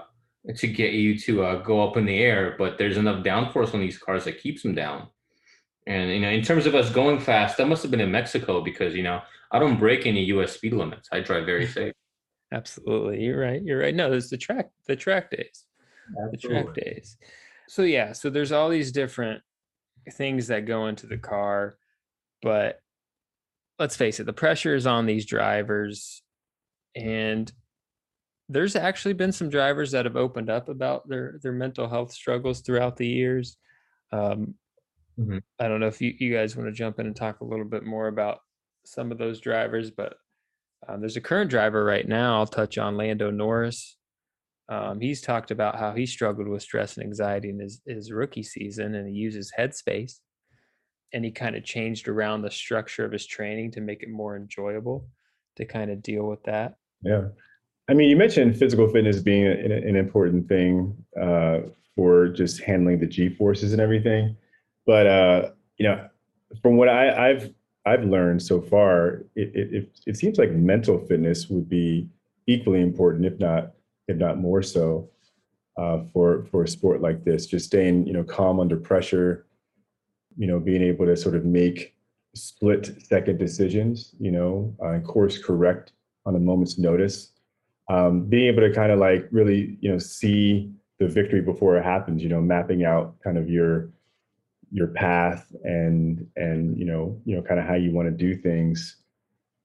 [0.56, 3.82] to get you to uh, go up in the air, but there's enough downforce on
[3.82, 5.08] these cars that keeps them down.
[5.88, 8.62] And you know, in terms of us going fast, that must have been in Mexico
[8.62, 10.54] because you know I don't break any U.S.
[10.54, 11.10] speed limits.
[11.12, 11.94] I drive very safe.
[12.52, 13.62] Absolutely, you're right.
[13.62, 13.94] You're right.
[13.96, 14.70] No, there's the track.
[14.88, 15.66] The track days.
[16.32, 17.18] the track days.
[17.68, 19.42] So yeah, so there's all these different
[20.14, 21.78] things that go into the car,
[22.42, 22.80] but
[23.80, 26.24] let's face it, the pressure is on these drivers
[26.96, 27.52] and
[28.50, 32.62] there's actually been some drivers that have opened up about their their mental health struggles
[32.62, 33.58] throughout the years.
[34.12, 34.56] Um,
[35.20, 35.42] Mhm.
[35.60, 37.66] I don't know if you, you guys want to jump in and talk a little
[37.66, 38.40] bit more about
[38.86, 40.16] some of those drivers, but
[40.88, 42.36] um, there's a current driver right now.
[42.38, 43.98] I'll touch on Lando Norris.
[44.70, 48.44] Um, he's talked about how he struggled with stress and anxiety in his, his rookie
[48.44, 50.14] season, and he uses Headspace.
[51.14, 54.36] And he kind of changed around the structure of his training to make it more
[54.36, 55.08] enjoyable
[55.56, 56.76] to kind of deal with that.
[57.02, 57.30] yeah.
[57.90, 61.60] I mean, you mentioned physical fitness being an, an important thing uh,
[61.96, 64.36] for just handling the G forces and everything,
[64.86, 66.08] but uh, you know,
[66.62, 67.54] from what I, I've
[67.86, 72.10] I've learned so far, it, it it it seems like mental fitness would be
[72.46, 73.72] equally important, if not
[74.08, 75.10] if not more so,
[75.78, 77.46] uh, for for a sport like this.
[77.46, 79.46] Just staying you know calm under pressure,
[80.38, 81.96] you know, being able to sort of make
[82.36, 85.94] split second decisions, you know, uh, and course correct
[86.26, 87.32] on a moment's notice.
[87.90, 91.84] Um, being able to kind of like really, you know, see the victory before it
[91.84, 93.90] happens, you know, mapping out kind of your
[94.72, 98.36] your path and and you know, you know, kind of how you want to do
[98.36, 98.98] things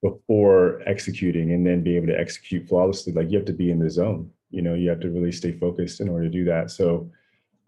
[0.02, 3.12] before executing and then be able to execute flawlessly.
[3.12, 4.30] Like you have to be in the zone.
[4.50, 6.70] You know, you have to really stay focused in order to do that.
[6.70, 7.10] So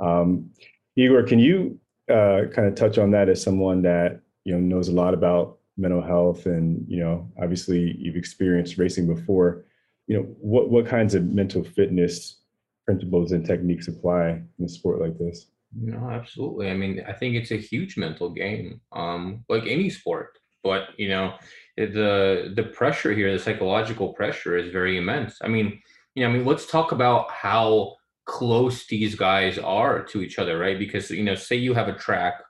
[0.01, 0.51] um,
[0.97, 1.79] Igor, can you
[2.11, 5.59] uh, kind of touch on that as someone that you know knows a lot about
[5.77, 9.65] mental health and you know obviously you've experienced racing before
[10.07, 12.41] you know what what kinds of mental fitness
[12.85, 17.35] principles and techniques apply in a sport like this no absolutely i mean i think
[17.35, 21.35] it's a huge mental game um like any sport but you know
[21.77, 25.81] the the pressure here the psychological pressure is very immense i mean
[26.15, 27.95] you know i mean let's talk about how
[28.27, 31.99] close these guys are to each other right because you know say you have a
[31.99, 32.41] track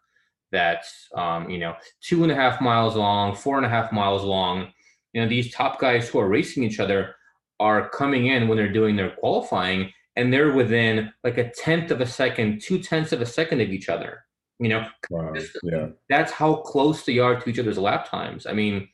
[0.54, 4.22] that's um, you know two and a half miles long, four and a half miles
[4.22, 4.72] long.
[5.12, 7.16] You know these top guys who are racing each other
[7.60, 12.00] are coming in when they're doing their qualifying, and they're within like a tenth of
[12.00, 14.20] a second, two tenths of a second of each other.
[14.60, 15.34] You know, wow.
[15.64, 18.46] yeah, that's how close they are to each other's lap times.
[18.46, 18.88] I mean,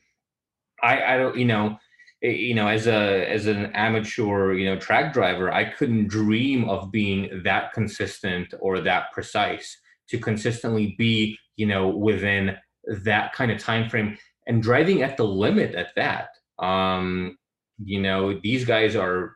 [0.83, 1.77] I I don't you know
[2.23, 6.69] eh, you know as a as an amateur you know track driver i couldn't dream
[6.69, 9.77] of being that consistent or that precise
[10.09, 12.55] to consistently be you know within
[13.03, 14.17] that kind of time frame
[14.47, 17.37] and driving at the limit at that um
[17.83, 19.35] you know these guys are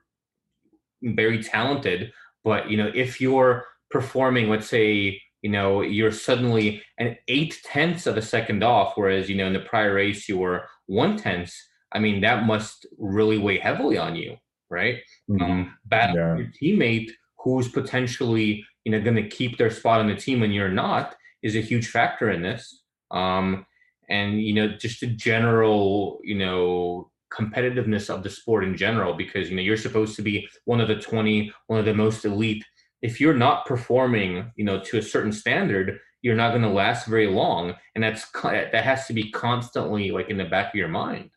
[1.02, 2.12] very talented
[2.44, 8.08] but you know if you're performing let's say you know you're suddenly an eight tenths
[8.08, 11.56] of a second off whereas you know in the prior race you were one tenths
[11.94, 14.36] i mean that must really weigh heavily on you
[14.70, 14.98] right
[15.30, 15.44] mm-hmm.
[15.44, 16.38] um battling yeah.
[16.38, 20.52] your teammate who's potentially you know going to keep their spot on the team when
[20.52, 22.82] you're not is a huge factor in this.
[23.12, 23.66] Um,
[24.10, 29.50] and you know, just the general, you know, competitiveness of the sport in general, because
[29.50, 32.66] you know you're supposed to be one of the 20, one of the most elite.
[33.02, 37.06] If you're not performing, you know, to a certain standard, you're not going to last
[37.06, 40.88] very long, and that's that has to be constantly like in the back of your
[40.88, 41.30] mind.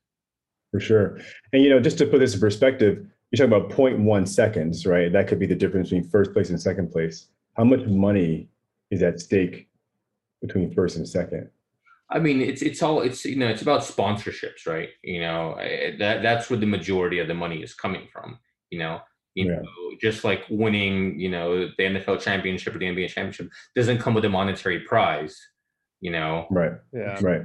[0.71, 1.19] For sure,
[1.53, 5.13] and you know, just to put this in perspective, you're talking about 0.1 seconds, right?
[5.13, 7.27] That could be the difference between first place and second place.
[7.55, 8.49] How much money
[8.91, 9.69] is at stake
[10.41, 11.51] between first and second?
[12.09, 14.89] I mean, it's it's all it's you know it's about sponsorships, right?
[15.03, 18.39] You know eh, that that's where the majority of the money is coming from.
[18.71, 19.03] You know,
[19.39, 19.61] you yeah.
[19.61, 24.15] know, just like winning, you know, the NFL championship or the NBA championship doesn't come
[24.15, 25.39] with a monetary prize.
[26.01, 26.73] You know, right?
[26.93, 27.43] Yeah, right.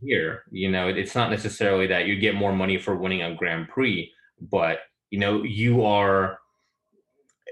[0.00, 3.68] Here, you know, it's not necessarily that you get more money for winning a Grand
[3.68, 4.78] Prix, but
[5.10, 6.38] you know, you are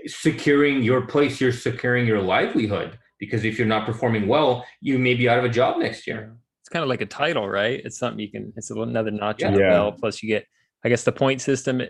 [0.07, 1.41] securing your place.
[1.41, 5.45] You're securing your livelihood because if you're not performing well, you may be out of
[5.45, 6.37] a job next year.
[6.61, 7.81] It's kind of like a title, right?
[7.85, 8.53] It's something you can.
[8.57, 9.49] It's another notch yeah.
[9.49, 9.99] in the belt.
[9.99, 10.47] Plus, you get,
[10.85, 11.83] I guess, the point system.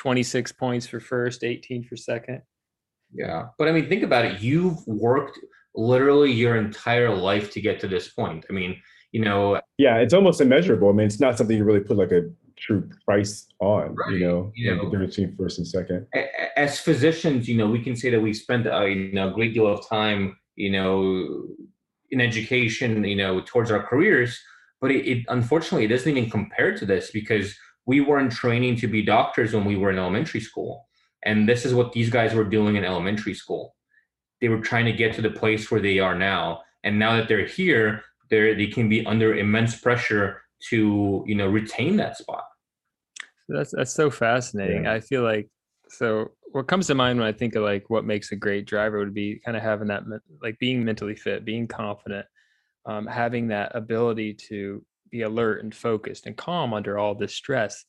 [0.00, 2.40] 26 points for first, 18 for second.
[3.12, 4.40] Yeah, but I mean, think about it.
[4.40, 5.38] You've worked
[5.74, 8.46] literally your entire life to get to this point.
[8.48, 8.80] I mean,
[9.12, 9.60] you know.
[9.76, 10.88] Yeah, it's almost immeasurable.
[10.88, 13.94] I mean, it's not something you really put like a true price on.
[13.94, 14.12] Right.
[14.12, 16.06] You know, you know, the difference between first and second.
[16.56, 19.66] As physicians, you know, we can say that we spent a you know, great deal
[19.66, 21.46] of time you know,
[22.10, 24.38] in education, you know, towards our careers.
[24.80, 27.54] But it, it unfortunately it doesn't even compare to this because
[27.90, 30.86] we weren't training to be doctors when we were in elementary school.
[31.24, 33.74] And this is what these guys were doing in elementary school.
[34.40, 36.60] They were trying to get to the place where they are now.
[36.84, 41.48] And now that they're here, they're, they can be under immense pressure to, you know,
[41.48, 42.44] retain that spot.
[43.48, 44.84] That's that's so fascinating.
[44.84, 44.92] Yeah.
[44.92, 45.48] I feel like
[45.88, 49.00] so what comes to mind when I think of like what makes a great driver
[49.00, 50.04] would be kind of having that
[50.40, 52.24] like being mentally fit, being confident,
[52.86, 57.84] um, having that ability to be alert and focused and calm under all this stress,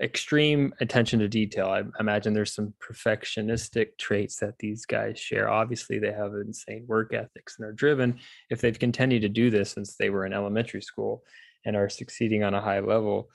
[0.00, 1.68] extreme attention to detail.
[1.68, 5.48] I imagine there's some perfectionistic traits that these guys share.
[5.48, 8.18] Obviously, they have insane work ethics and are driven.
[8.50, 11.24] If they've continued to do this since they were in elementary school
[11.64, 13.28] and are succeeding on a high level,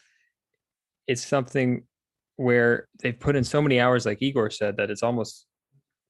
[1.08, 1.84] it's something
[2.38, 5.46] where they've put in so many hours, like Igor said, that it's almost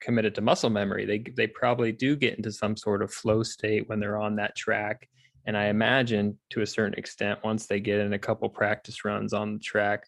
[0.01, 1.05] committed to muscle memory.
[1.05, 4.55] They they probably do get into some sort of flow state when they're on that
[4.55, 5.09] track.
[5.45, 9.33] And I imagine to a certain extent, once they get in a couple practice runs
[9.33, 10.07] on the track,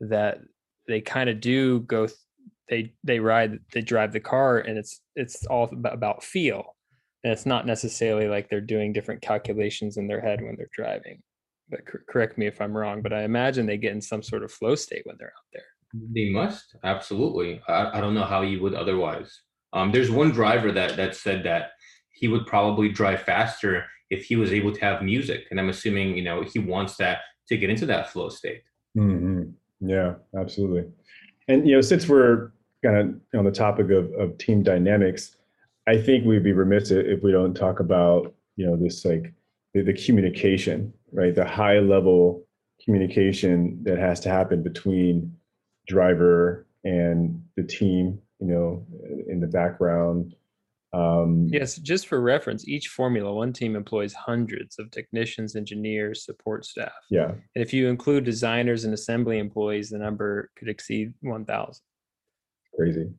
[0.00, 0.40] that
[0.88, 2.08] they kind of do go.
[2.68, 6.76] They they ride they drive the car, and it's it's all about feel,
[7.22, 11.22] and it's not necessarily like they're doing different calculations in their head when they're driving
[11.72, 14.52] but correct me if I'm wrong, but I imagine they get in some sort of
[14.52, 15.64] flow state when they're out there.
[16.14, 17.60] They must absolutely.
[17.66, 19.40] I, I don't know how you would otherwise.
[19.72, 21.72] Um, there's one driver that that said that
[22.12, 25.46] he would probably drive faster if he was able to have music.
[25.50, 28.62] And I'm assuming, you know, he wants that to get into that flow state.
[28.96, 29.50] Mm-hmm.
[29.80, 30.84] Yeah, absolutely.
[31.48, 32.52] And you know, since we're
[32.84, 35.36] kind of on the topic of, of team dynamics,
[35.88, 39.32] I think we'd be remiss if we don't talk about you know this like
[39.74, 41.34] the, the communication, right?
[41.34, 42.46] The high level
[42.84, 45.34] communication that has to happen between
[45.88, 48.86] driver and the team, you know,
[49.28, 50.34] in the background.
[50.94, 56.66] Um, yes, just for reference, each Formula One team employs hundreds of technicians, engineers, support
[56.66, 56.92] staff.
[57.10, 57.30] Yeah.
[57.30, 61.82] And if you include designers and assembly employees, the number could exceed 1,000.
[62.74, 63.10] Crazy.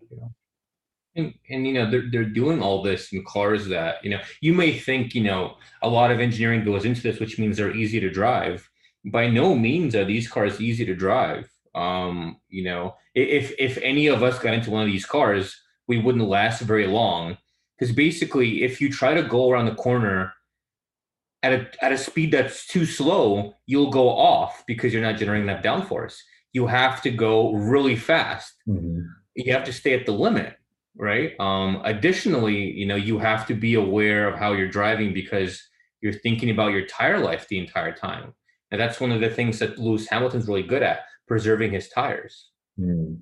[1.16, 4.52] And, and you know they're, they're doing all this in cars that you know you
[4.52, 8.00] may think you know a lot of engineering goes into this which means they're easy
[8.00, 8.68] to drive
[9.06, 14.08] by no means are these cars easy to drive um you know if if any
[14.08, 15.56] of us got into one of these cars
[15.88, 17.38] we wouldn't last very long
[17.84, 20.34] because basically if you try to go around the corner
[21.44, 25.48] at a, at a speed that's too slow you'll go off because you're not generating
[25.48, 26.18] that downforce
[26.54, 29.00] you have to go really fast mm-hmm.
[29.36, 30.58] you have to stay at the limit
[30.96, 31.34] right?
[31.40, 35.62] Um, additionally, you know, you have to be aware of how you're driving because
[36.02, 38.34] you're thinking about your tire life the entire time.
[38.72, 42.50] And that's one of the things that Lewis Hamilton's really good at, preserving his tires.
[42.80, 43.20] Mm.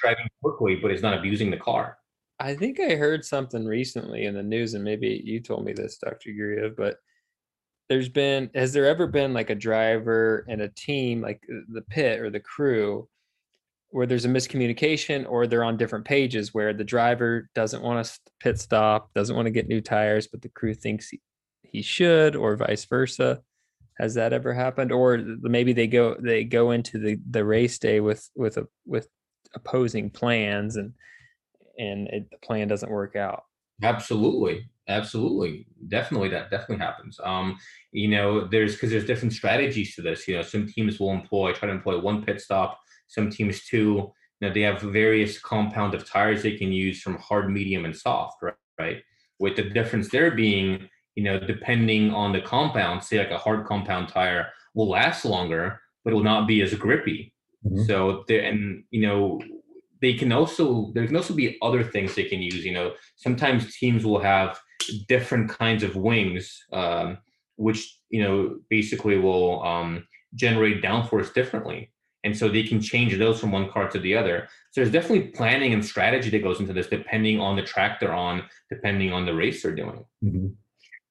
[0.00, 1.98] Driving quickly, but he's not abusing the car.
[2.40, 5.98] I think I heard something recently in the news, and maybe you told me this,
[5.98, 6.30] Dr.
[6.30, 6.96] Guriev, but
[7.90, 11.82] there's been, has there ever been like a driver and a team, like uh, the
[11.82, 13.06] pit or the crew,
[13.90, 18.18] where there's a miscommunication or they're on different pages where the driver doesn't want to
[18.40, 21.20] pit stop, doesn't want to get new tires, but the crew thinks he,
[21.62, 23.42] he should, or vice versa.
[23.98, 24.92] Has that ever happened?
[24.92, 29.08] Or maybe they go they go into the the race day with with a with
[29.54, 30.94] opposing plans and
[31.78, 33.44] and it, the plan doesn't work out.
[33.82, 37.18] Absolutely, absolutely, definitely that definitely happens.
[37.22, 37.58] Um,
[37.92, 40.28] you know, there's because there's different strategies to this.
[40.28, 42.78] You know, some teams will employ try to employ one pit stop
[43.10, 47.18] some teams too, you know, they have various compound of tires they can use from
[47.18, 48.54] hard, medium, and soft, right?
[48.78, 49.02] right?
[49.40, 53.66] With the difference there being, you know, depending on the compound, say like a hard
[53.66, 57.34] compound tire will last longer, but it will not be as grippy.
[57.66, 57.82] Mm-hmm.
[57.82, 59.40] So there, and you know,
[60.00, 62.64] they can also there can also be other things they can use.
[62.64, 64.58] You know, sometimes teams will have
[65.08, 67.18] different kinds of wings, um,
[67.56, 71.90] which you know basically will um, generate downforce differently
[72.24, 75.28] and so they can change those from one car to the other so there's definitely
[75.28, 79.26] planning and strategy that goes into this depending on the track they're on depending on
[79.26, 80.48] the race they're doing mm-hmm.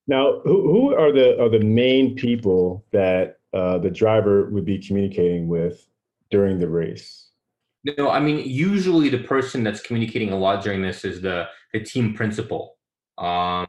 [0.07, 4.77] now who, who are the are the main people that uh, the driver would be
[4.77, 5.87] communicating with
[6.29, 7.28] during the race
[7.83, 11.79] no i mean usually the person that's communicating a lot during this is the the
[11.79, 12.77] team principal
[13.17, 13.67] um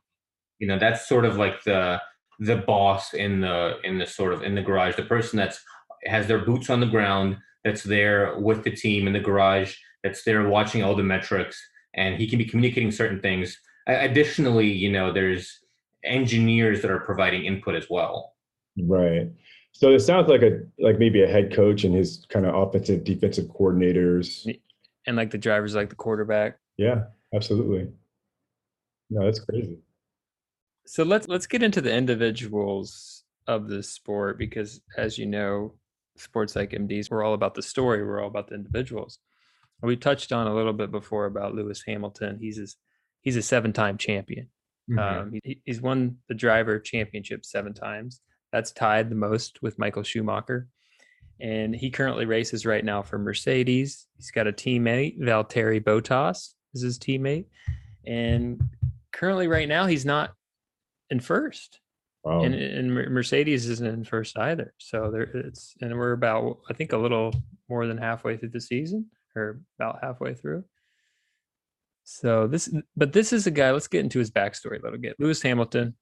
[0.59, 2.01] you know that's sort of like the
[2.40, 5.62] the boss in the in the sort of in the garage the person that's
[6.05, 10.25] has their boots on the ground, that's there with the team in the garage, that's
[10.25, 11.61] there watching all the metrics,
[11.94, 13.59] and he can be communicating certain things.
[13.87, 15.61] Additionally, you know, there's
[16.05, 18.35] engineers that are providing input as well.
[18.83, 19.29] Right.
[19.72, 23.04] So it sounds like a like maybe a head coach and his kind of offensive
[23.04, 24.46] defensive coordinators.
[25.06, 26.59] And like the drivers like the quarterback.
[26.76, 27.04] Yeah,
[27.35, 27.88] absolutely.
[29.09, 29.78] No, that's crazy.
[30.87, 35.74] So let's let's get into the individuals of this sport because as you know,
[36.16, 38.04] Sports like MDs, we're all about the story.
[38.04, 39.18] We're all about the individuals.
[39.83, 42.38] We touched on a little bit before about Lewis Hamilton.
[42.40, 42.66] He's a,
[43.22, 44.48] he's a seven-time champion.
[44.90, 44.98] Mm-hmm.
[44.98, 48.20] Um, he, he's won the driver championship seven times.
[48.52, 50.68] That's tied the most with Michael Schumacher.
[51.40, 54.06] And he currently races right now for Mercedes.
[54.16, 57.46] He's got a teammate, Valtteri Bottas is his teammate.
[58.06, 58.60] And
[59.12, 60.32] currently right now he's not
[61.10, 61.80] in first.
[62.22, 62.42] Wow.
[62.42, 64.74] And, and Mercedes isn't in first either.
[64.78, 67.34] So there it's and we're about I think a little
[67.68, 70.64] more than halfway through the season or about halfway through.
[72.04, 75.16] So this but this is a guy, let's get into his backstory a little bit.
[75.18, 75.94] Lewis Hamilton,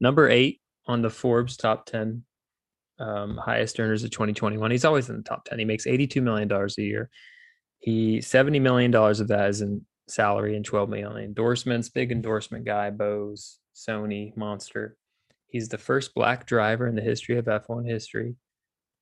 [0.00, 2.22] number eight on the Forbes top 10
[2.98, 4.70] um, highest earners of 2021.
[4.70, 5.58] He's always in the top 10.
[5.58, 7.10] He makes $82 million a year.
[7.78, 11.88] He $70 million of that is in salary and 12 million endorsements.
[11.88, 14.96] Big endorsement guy, Bose, Sony, Monster.
[15.48, 18.36] He's the first black driver in the history of F1 history.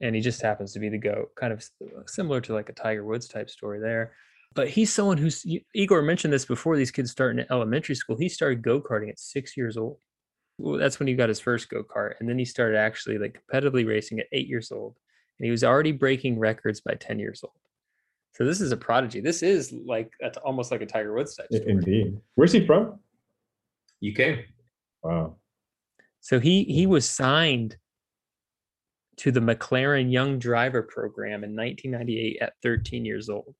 [0.00, 1.64] And he just happens to be the GOAT, kind of
[2.06, 4.12] similar to like a Tiger Woods type story there.
[4.54, 8.16] But he's someone who's, Igor mentioned this before these kids start in elementary school.
[8.16, 9.98] He started go karting at six years old.
[10.58, 12.14] Well, that's when he got his first go kart.
[12.20, 14.96] And then he started actually like competitively racing at eight years old.
[15.38, 17.54] And he was already breaking records by 10 years old.
[18.34, 19.20] So this is a prodigy.
[19.20, 21.46] This is like that's almost like a Tiger Woods type.
[21.46, 21.70] Story.
[21.70, 22.20] Indeed.
[22.34, 22.98] Where's he from?
[24.06, 24.38] UK.
[25.02, 25.36] Wow.
[26.20, 27.76] So he he was signed
[29.18, 33.54] to the McLaren Young Driver Program in 1998 at 13 years old.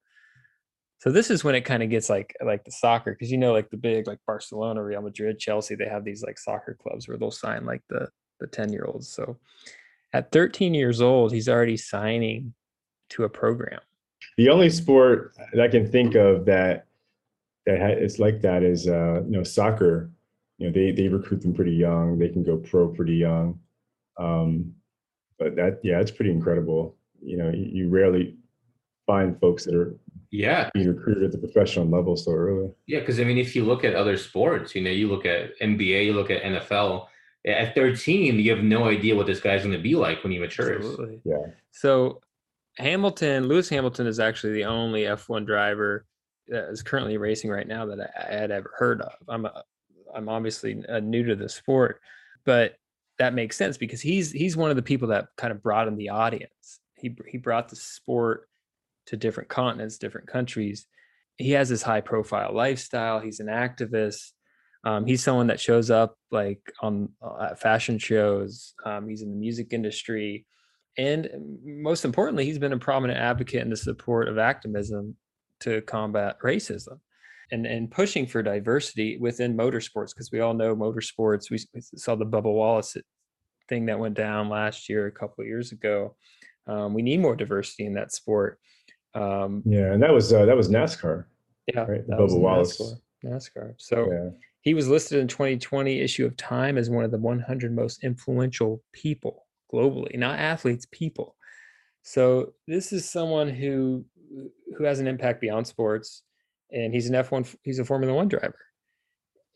[1.05, 3.53] So this is when it kind of gets like like the soccer because you know
[3.53, 7.19] like the big like Barcelona, Real Madrid, Chelsea, they have these like soccer clubs where
[7.19, 8.09] they'll sign like the
[8.41, 9.11] the 10 year olds.
[9.11, 9.39] So
[10.15, 12.55] at 13 years old, he's already signing
[13.11, 13.81] to a program.
[14.39, 16.87] The only sport that I can think of that
[17.67, 20.11] that is like that is uh, you know soccer.
[20.57, 22.19] You know they they recruit them pretty young.
[22.19, 23.61] They can go pro pretty young.
[24.19, 24.73] Um,
[25.39, 26.97] but that yeah, it's pretty incredible.
[27.21, 28.39] You know, you, you rarely
[29.07, 29.95] find folks that are
[30.35, 32.70] yeah being recruited at the professional level so early.
[32.87, 35.59] Yeah, because I mean, if you look at other sports, you know, you look at
[35.61, 37.07] NBA, you look at NFL.
[37.47, 40.39] At 13, you have no idea what this guy's going to be like when he
[40.39, 40.85] matures.
[40.85, 41.20] Absolutely.
[41.24, 41.47] Yeah.
[41.72, 42.22] So
[42.78, 46.07] Hamilton, Lewis Hamilton is actually the only F1 driver
[46.49, 49.12] that is currently racing right now that I, I had ever heard of.
[49.28, 49.62] I'm a,
[50.14, 52.01] I'm obviously uh, new to the sport,
[52.45, 52.76] but
[53.18, 55.97] that makes sense because he's he's one of the people that kind of brought in
[55.97, 56.80] the audience.
[56.97, 58.49] He he brought the sport
[59.07, 60.87] to different continents, different countries.
[61.37, 63.21] He has this high profile lifestyle.
[63.21, 64.33] He's an activist.
[64.85, 68.75] Um, he's someone that shows up like on uh, fashion shows.
[68.85, 70.47] Um, he's in the music industry,
[70.99, 71.29] and
[71.65, 75.17] most importantly, he's been a prominent advocate in the support of activism
[75.61, 76.99] to combat racism
[77.51, 81.51] and and pushing for diversity within motorsports because we all know motorsports.
[81.51, 81.59] We,
[81.97, 82.97] saw the Bubba Wallace
[83.69, 86.17] thing that went down last year, a couple of years ago.
[86.67, 88.59] Um, we need more diversity in that sport.
[89.15, 91.25] Um, yeah, and that was uh, that was NASCAR.
[91.73, 92.07] Yeah, right?
[92.07, 92.81] that Bubba was Wallace.
[93.25, 93.33] NASCAR.
[93.33, 93.75] NASCAR.
[93.79, 94.31] So Yeah.
[94.62, 98.83] he was listed in 2020 issue of Time as one of the 100 most influential
[98.93, 101.37] people globally, not athletes, people.
[102.03, 104.05] So this is someone who
[104.77, 106.23] who has an impact beyond sports,
[106.73, 107.55] and he's an F1.
[107.62, 108.59] He's a Formula One driver,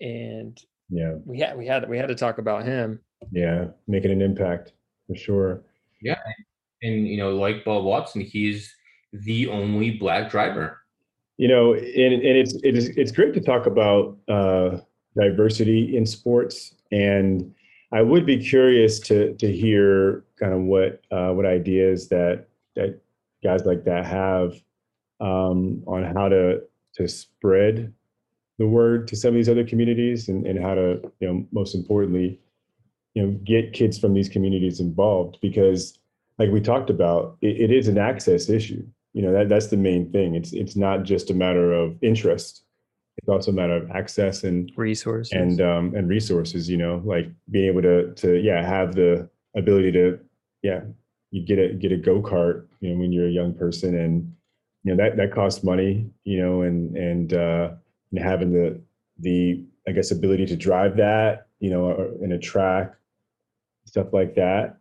[0.01, 0.57] and
[0.89, 3.01] Yeah, we had we had we had to talk about him.
[3.33, 4.73] yeah, making an impact
[5.07, 5.63] for sure.
[6.01, 6.19] Yeah,
[6.83, 8.73] and, you know, like Bob Watson, he's
[9.13, 10.79] the only black driver.
[11.37, 14.79] You know, and, and it's it is it's great to talk about uh,
[15.17, 17.55] diversity in sports, and
[17.93, 23.01] I would be curious to to hear kind of what uh, what ideas that that
[23.43, 24.55] guys like that have
[25.21, 26.63] um, on how to
[26.95, 27.93] to spread
[28.59, 31.77] the word to some of these other communities, and, and how to you know most
[31.77, 32.41] importantly,
[33.15, 35.39] you know, get kids from these communities involved.
[35.41, 36.01] Because,
[36.37, 38.85] like we talked about, it, it is an access issue
[39.15, 40.35] you know that that's the main thing.
[40.35, 42.63] It's it's not just a matter of interest.
[43.17, 45.33] It's also a matter of access and Resources.
[45.33, 49.91] and um and resources you know like being able to to yeah have the ability
[49.93, 50.21] to
[50.63, 50.83] yeah
[51.33, 54.33] you get a get a go-kart you know when you're a young person and
[54.85, 57.71] you know that that costs money you know and and uh
[58.13, 58.81] and having the
[59.19, 62.95] the i guess ability to drive that you know in a track
[63.85, 64.77] stuff like that.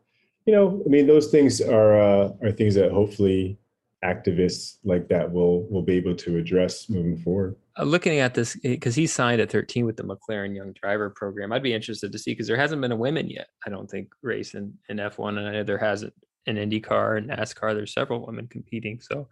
[0.46, 3.58] You know i mean those things are uh are things that hopefully
[4.04, 8.56] activists like that will will be able to address moving forward uh, looking at this
[8.56, 11.52] because he signed at 13 with the McLaren Young Driver Program.
[11.52, 13.48] I'd be interested to see because there hasn't been a women yet.
[13.66, 16.14] I don't think race in, in F1, and I know there hasn't
[16.46, 17.76] in IndyCar and NASCAR.
[17.76, 19.28] There's several women competing, so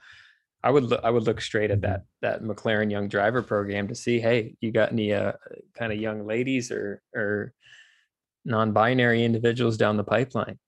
[0.64, 3.96] I would look, I would look straight at that that McLaren Young Driver Program to
[3.96, 5.34] see, hey, you got any uh,
[5.74, 7.54] kind of young ladies or or
[8.46, 10.60] non-binary individuals down the pipeline.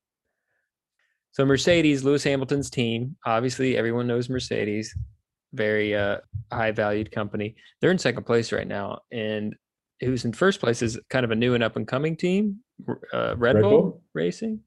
[1.37, 4.97] So Mercedes, Lewis Hamilton's team, obviously everyone knows Mercedes,
[5.53, 6.17] very uh,
[6.51, 7.55] high valued company.
[7.79, 9.55] They're in second place right now, and
[9.99, 12.61] who's in first place is kind of a new and up and coming team,
[13.13, 14.01] uh, Red, Red Bull, Bull?
[14.15, 14.61] Racing.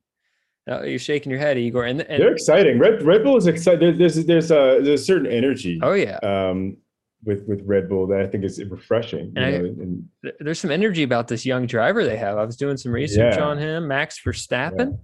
[0.71, 3.99] Uh, you're shaking your head, Igor, and, and they're exciting red red bull is exciting
[3.99, 6.77] there's there's a there's a certain energy oh yeah, um
[7.25, 10.05] with with red bull that i think is refreshing you And I- know, and
[10.39, 12.39] there's some energy about this young driver they have.
[12.39, 13.43] I was doing some research Yeah.
[13.45, 15.01] on him, Max Verstappen,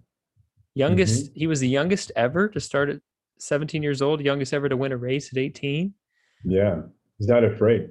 [0.77, 1.31] youngest.
[1.35, 3.01] He was the youngest ever to start at
[3.39, 5.93] 17 years old, youngest ever to win a race at 18.
[6.45, 6.83] yeah
[7.19, 7.89] he's not afraid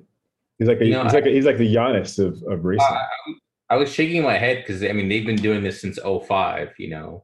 [0.59, 2.85] he's like a, You know, he's like a, he's like the Giannis of, of racing
[2.85, 6.73] I, I was shaking my head because, I mean, they've been doing this since 05,
[6.77, 7.23] you know.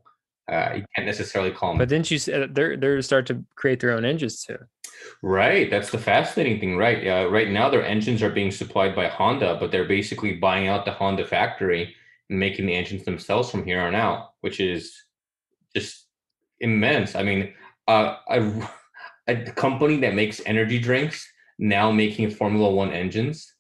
[0.51, 3.79] Uh, you can't necessarily call them But didn't you say they're they're start to create
[3.79, 4.57] their own engines too?
[5.21, 5.69] Right.
[5.69, 7.07] That's the fascinating thing, right?
[7.07, 10.83] Uh, right now, their engines are being supplied by Honda, but they're basically buying out
[10.83, 11.95] the Honda factory
[12.29, 14.91] and making the engines themselves from here on out, which is
[15.75, 16.07] just
[16.59, 17.15] immense.
[17.15, 17.53] I mean,
[17.87, 18.69] uh, a,
[19.27, 21.27] a company that makes energy drinks
[21.59, 23.53] now making Formula One engines.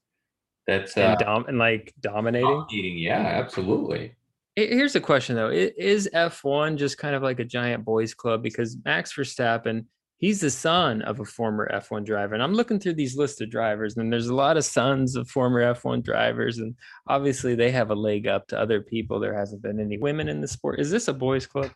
[0.67, 2.47] That's uh, and, dom- and like dominating.
[2.47, 2.97] dominating.
[2.97, 4.15] Yeah, absolutely.
[4.55, 8.43] Here's the question though: Is F1 just kind of like a giant boys' club?
[8.43, 9.85] Because Max Verstappen,
[10.17, 12.33] he's the son of a former F1 driver.
[12.33, 15.29] And I'm looking through these list of drivers, and there's a lot of sons of
[15.29, 16.57] former F1 drivers.
[16.57, 16.75] And
[17.07, 19.19] obviously, they have a leg up to other people.
[19.19, 20.79] There hasn't been any women in the sport.
[20.79, 21.71] Is this a boys' club?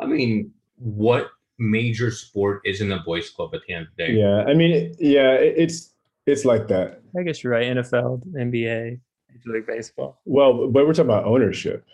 [0.00, 4.12] I mean, what major sport isn't a boys' club at the end of the day?
[4.12, 5.94] Yeah, I mean, yeah, it's
[6.26, 7.00] it's like that.
[7.18, 7.66] I guess you're right.
[7.66, 10.20] NFL, NBA, Major League Baseball.
[10.24, 11.84] Well, but we're talking about ownership,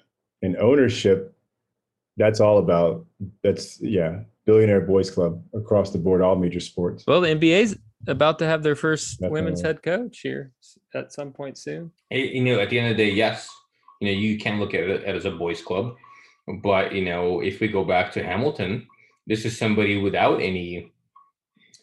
[0.42, 1.34] and ownership.
[2.16, 3.06] That's all about.
[3.42, 7.04] That's yeah billionaire boys club across the board, all major sports.
[7.06, 7.76] Well, the NBA's
[8.06, 9.40] about to have their first Definitely.
[9.40, 10.52] women's head coach here
[10.94, 11.90] at some point soon.
[12.10, 13.48] You know, at the end of the day, yes,
[14.00, 15.96] you know, you can look at it as a boys club,
[16.62, 18.86] but you know, if we go back to Hamilton,
[19.26, 20.92] this is somebody without any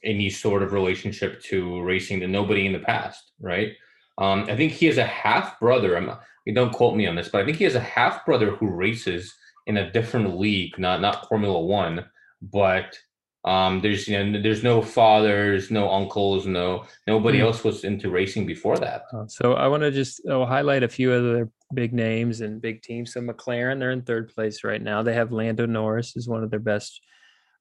[0.03, 3.73] any sort of relationship to racing to nobody in the past, right?
[4.17, 5.95] Um, I think he has a half brother.
[5.97, 6.11] I'm
[6.53, 9.35] don't quote me on this, but I think he has a half brother who races
[9.67, 12.05] in a different league, not not Formula One
[12.41, 12.97] but
[13.45, 17.43] um, there's you know there's no fathers, no uncles, no nobody mm.
[17.43, 19.03] else was into racing before that.
[19.13, 22.81] Uh, so I want to just I'll highlight a few other big names and big
[22.81, 23.13] teams.
[23.13, 25.03] So McLaren, they're in third place right now.
[25.03, 27.01] They have Lando Norris is one of their best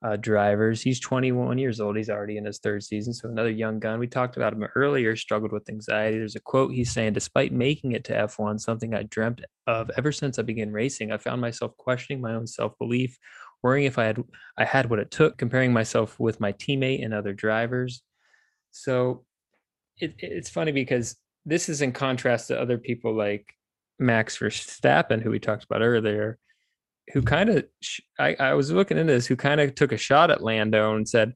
[0.03, 0.81] uh, drivers.
[0.81, 1.97] He's 21 years old.
[1.97, 3.13] He's already in his third season.
[3.13, 3.99] So another young gun.
[3.99, 5.15] We talked about him earlier.
[5.15, 6.19] Struggled with anxiety.
[6.19, 10.11] There's a quote he's saying, despite making it to F1, something I dreamt of ever
[10.11, 13.19] since I began racing, I found myself questioning my own self belief
[13.63, 14.23] worrying if I had
[14.57, 18.03] I had what it took, comparing myself with my teammate and other drivers.
[18.71, 19.25] So
[19.99, 23.47] it, it's funny because this is in contrast to other people like
[24.01, 26.39] Max Verstappen, who we talked about earlier,
[27.13, 27.65] who kind of
[28.19, 31.09] I, I was looking into this, who kind of took a shot at Lando and
[31.09, 31.35] said,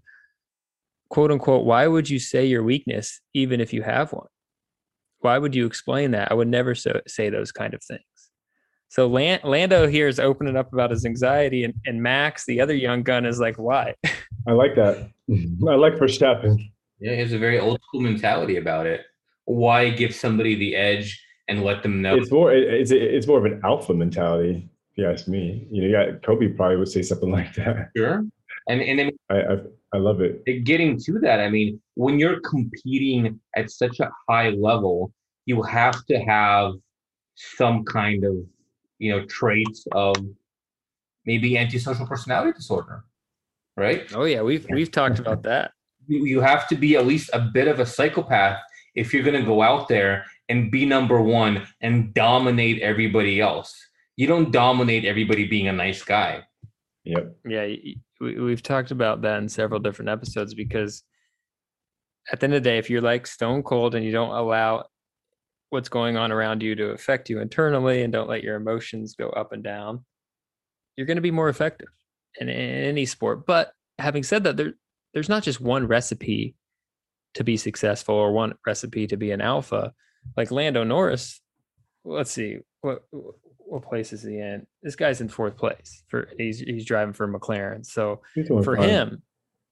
[1.11, 4.27] quote unquote, why would you say your weakness even if you have one?
[5.21, 6.31] Why would you explain that?
[6.31, 8.03] I would never so, say those kind of things.
[8.89, 13.03] So Lando here is opening up about his anxiety, and, and Max, the other young
[13.03, 13.95] gun, is like, "Why?"
[14.47, 15.11] I like that.
[15.31, 16.71] I like Verstappen.
[17.01, 19.01] Yeah, he has a very old school mentality about it.
[19.47, 22.16] Why give somebody the edge and let them know?
[22.16, 22.53] It's more.
[22.53, 24.68] It's it's more of an alpha mentality.
[24.92, 27.90] If you ask me, you know, yeah, Kobe probably would say something like that.
[27.97, 28.24] Sure.
[28.68, 29.57] And and I, mean, I, I
[29.95, 30.45] I love it.
[30.64, 35.12] Getting to that, I mean, when you're competing at such a high level,
[35.47, 36.72] you have to have
[37.34, 38.36] some kind of
[38.99, 40.16] you know traits of
[41.26, 43.05] maybe antisocial personality disorder
[43.76, 45.72] right oh yeah we've we've talked about that
[46.07, 48.61] you have to be at least a bit of a psychopath
[48.95, 53.74] if you're going to go out there and be number one and dominate everybody else
[54.16, 56.42] you don't dominate everybody being a nice guy
[57.05, 57.66] yep yeah
[58.20, 61.03] we, we've talked about that in several different episodes because
[62.32, 64.84] at the end of the day if you're like stone cold and you don't allow
[65.74, 69.28] what's going on around you to affect you internally and don't let your emotions go
[69.30, 70.05] up and down,
[70.97, 71.88] you're going to be more effective
[72.40, 73.45] in, in any sport.
[73.45, 74.74] But having said that, there
[75.12, 76.55] there's not just one recipe
[77.34, 79.92] to be successful or one recipe to be an alpha.
[80.37, 81.41] Like Lando Norris,
[82.05, 84.66] let's see what what place is he in?
[84.83, 87.85] This guy's in fourth place for he's he's driving for McLaren.
[87.87, 88.20] So
[88.62, 88.89] for fine.
[88.89, 89.22] him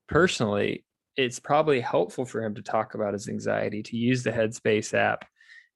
[0.09, 0.85] personally,
[1.17, 5.27] it's probably helpful for him to talk about his anxiety, to use the Headspace app,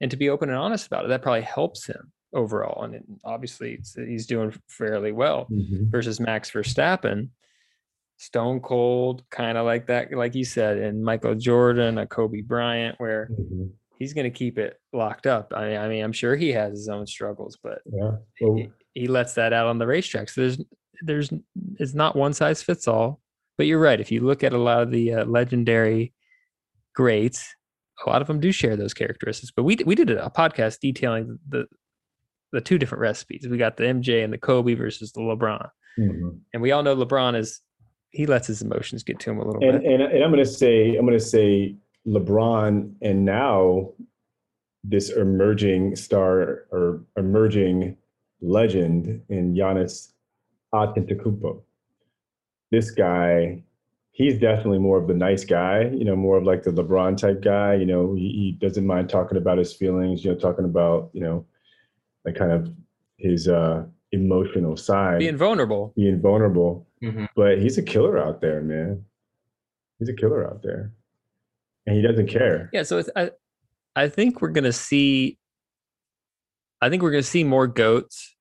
[0.00, 3.80] and to be open and honest about it that probably helps him overall and obviously
[3.94, 5.88] he's doing fairly well mm-hmm.
[5.90, 7.28] versus max verstappen
[8.18, 12.98] stone cold kind of like that like you said and michael jordan a kobe bryant
[12.98, 13.66] where mm-hmm.
[13.98, 16.72] He's going to keep it locked up I mean, I mean i'm sure he has
[16.72, 18.12] his own struggles but yeah.
[18.40, 20.60] well, he, he lets that out on the racetrack so there's
[21.02, 21.30] there's
[21.78, 23.20] it's not one size fits all
[23.58, 26.12] but you're right if you look at a lot of the uh, legendary
[26.94, 27.54] greats
[28.04, 29.52] a lot of them do share those characteristics.
[29.54, 31.66] But we we did a podcast detailing the
[32.52, 33.46] the two different recipes.
[33.48, 35.68] We got the MJ and the Kobe versus the LeBron,
[35.98, 36.28] mm-hmm.
[36.52, 37.60] and we all know LeBron is
[38.10, 39.90] he lets his emotions get to him a little and, bit.
[39.90, 41.76] And, and I'm going to say I'm going to say
[42.06, 43.92] LeBron and now
[44.84, 47.96] this emerging star or emerging
[48.40, 50.12] legend in Giannis
[50.72, 51.62] Antetokounmpo.
[52.70, 53.62] This guy
[54.16, 57.42] he's definitely more of the nice guy, you know, more of like the LeBron type
[57.42, 57.74] guy.
[57.74, 61.20] You know, he, he, doesn't mind talking about his feelings, you know, talking about, you
[61.20, 61.44] know,
[62.24, 62.72] like kind of
[63.18, 65.18] his uh emotional side.
[65.18, 65.92] Being vulnerable.
[65.96, 66.86] Being vulnerable.
[67.02, 67.26] Mm-hmm.
[67.36, 69.04] But he's a killer out there, man.
[69.98, 70.92] He's a killer out there.
[71.86, 72.68] And he doesn't care.
[72.72, 73.30] Yeah, so I
[73.94, 75.38] I think we're gonna see
[76.82, 78.34] I think we're gonna see more goats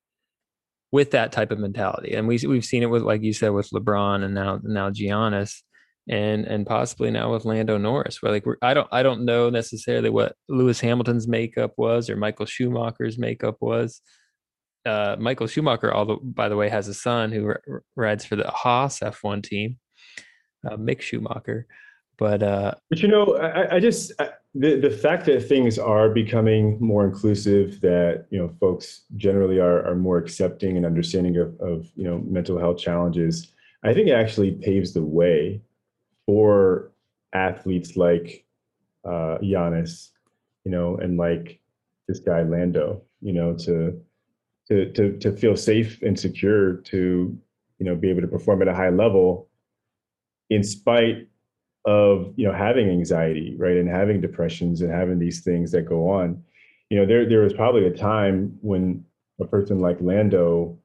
[0.92, 2.14] with that type of mentality.
[2.16, 5.62] And we we've seen it with, like you said, with LeBron and now now Giannis,
[6.10, 8.22] and and possibly now with Lando Norris.
[8.22, 12.46] Where like I don't I don't know necessarily what Lewis Hamilton's makeup was or Michael
[12.46, 14.02] Schumacher's makeup was.
[14.86, 18.48] Uh, Michael Schumacher, although by the way, has a son who r- rides for the
[18.52, 19.80] Haas F1 team.
[20.70, 21.66] uh, Mick Schumacher.
[22.18, 26.10] But uh, but you know, I, I just I, the the fact that things are
[26.10, 31.60] becoming more inclusive, that you know, folks generally are are more accepting and understanding of
[31.60, 33.52] of you know mental health challenges.
[33.84, 35.62] I think actually paves the way
[36.26, 36.92] for
[37.34, 38.46] athletes like
[39.04, 40.12] uh, Giannis,
[40.64, 41.60] you know, and like
[42.08, 44.02] this guy Lando, you know, to
[44.68, 47.38] to to to feel safe and secure to
[47.80, 49.50] you know be able to perform at a high level
[50.50, 51.28] in spite
[51.86, 56.10] of you know having anxiety right and having depressions and having these things that go
[56.10, 56.42] on
[56.90, 59.04] you know there there was probably a time when
[59.40, 60.78] a person like lando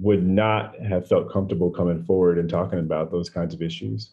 [0.00, 4.12] would not have felt comfortable coming forward and talking about those kinds of issues.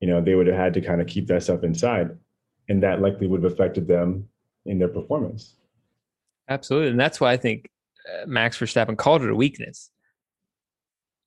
[0.00, 2.16] You know they would have had to kind of keep that stuff inside
[2.68, 4.28] and that likely would have affected them
[4.64, 5.56] in their performance.
[6.48, 7.68] Absolutely and that's why i think
[8.08, 9.90] uh, max verstappen called it a weakness.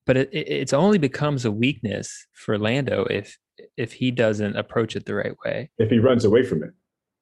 [0.05, 3.37] But it, it's only becomes a weakness for lando if
[3.77, 5.69] if he doesn't approach it the right way.
[5.77, 6.71] If he runs away from it.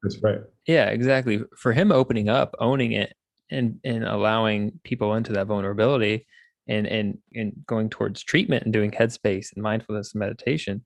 [0.04, 0.40] That's right.
[0.68, 1.42] Yeah, exactly.
[1.58, 3.14] For him opening up, owning it
[3.50, 6.26] and and allowing people into that vulnerability
[6.68, 10.84] and and and going towards treatment and doing headspace and mindfulness and meditation,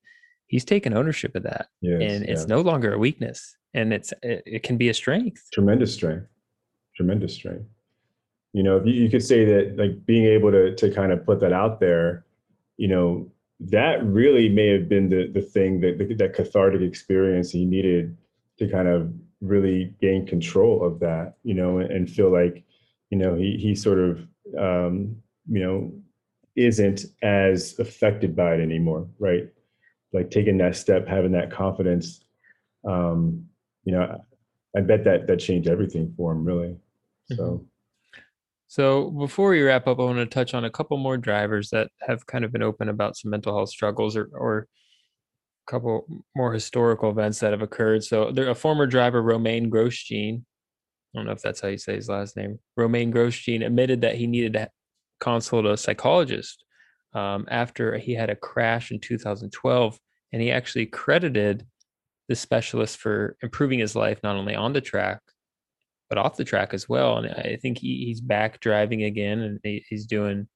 [0.47, 1.67] he's taken ownership of that.
[1.81, 2.55] Yes, and it's yeah.
[2.55, 5.43] no longer a weakness and it's it, it, can be a strength.
[5.53, 6.25] Tremendous strength.
[6.95, 7.65] Tremendous strength.
[8.53, 11.41] You know, you, you could say that like being able to to kind of put
[11.41, 12.25] that out there,
[12.77, 17.65] you know, that really may have been the the thing that that cathartic experience he
[17.65, 18.17] needed
[18.59, 22.63] to kind of really gain control of that, you know, and feel like,
[23.09, 24.19] you know, he he sort of
[24.57, 25.15] um,
[25.49, 25.93] you know
[26.55, 29.49] isn't as affected by it anymore, right?
[30.13, 32.23] Like taking that step, having that confidence,
[32.87, 33.45] um,
[33.83, 34.23] you know,
[34.75, 36.77] I bet that that changed everything for him, really.
[37.31, 37.35] So.
[37.35, 37.65] Mm-hmm.
[38.75, 41.87] So before we wrap up, I want to touch on a couple more drivers that
[42.01, 44.67] have kind of been open about some mental health struggles or, or
[45.65, 46.05] a couple
[46.35, 48.03] more historical events that have occurred.
[48.03, 51.95] So there, a former driver, Romain Grosjean, I don't know if that's how you say
[51.95, 52.59] his last name.
[52.75, 54.69] Romain Grosjean admitted that he needed to
[55.21, 56.65] consult a psychologist
[57.13, 59.97] um, after he had a crash in 2012,
[60.33, 61.65] and he actually credited
[62.27, 65.21] the specialist for improving his life not only on the track
[66.09, 67.17] but off the track as well.
[67.17, 70.47] And I think he, he's back driving again, and he, he's doing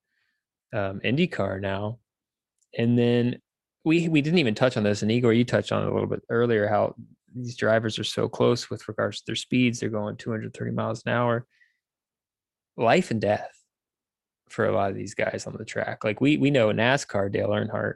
[0.74, 2.00] um, IndyCar now.
[2.78, 3.40] And then
[3.84, 6.10] we we didn't even touch on this, and Igor, you touched on it a little
[6.10, 6.96] bit earlier how
[7.36, 9.80] these drivers are so close with regards to their speeds.
[9.80, 11.46] They're going 230 miles an hour.
[12.78, 13.52] Life and death
[14.50, 16.04] for a lot of these guys on the track.
[16.04, 17.96] Like we we know NASCAR, Dale Earnhardt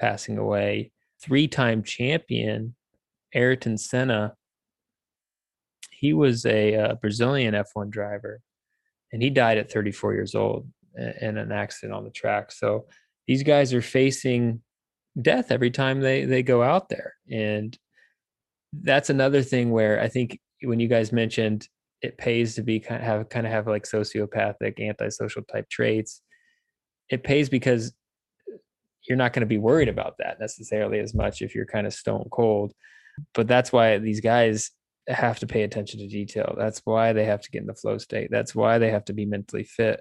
[0.00, 0.92] passing away,
[1.22, 2.74] three-time champion
[3.34, 4.34] Ayrton Senna
[6.00, 8.40] he was a, a uh, Brazilian F1 driver,
[9.12, 12.50] and he died at 34 years old in an accident on the track.
[12.50, 12.86] So
[13.26, 14.62] these guys are facing
[15.20, 17.76] death every time they they go out there, and
[18.72, 21.68] that's another thing where I think when you guys mentioned
[22.02, 26.22] it pays to be kind of have kind of have like sociopathic, antisocial type traits.
[27.10, 27.92] It pays because
[29.06, 31.92] you're not going to be worried about that necessarily as much if you're kind of
[31.92, 32.72] stone cold.
[33.34, 34.70] But that's why these guys
[35.10, 36.54] have to pay attention to detail.
[36.56, 38.28] That's why they have to get in the flow state.
[38.30, 40.00] That's why they have to be mentally fit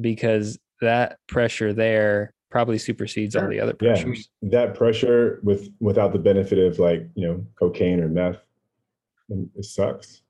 [0.00, 4.28] because that pressure there probably supersedes all the other pressures.
[4.40, 8.38] Yeah, that pressure with without the benefit of like, you know, cocaine or meth,
[9.28, 10.22] it sucks.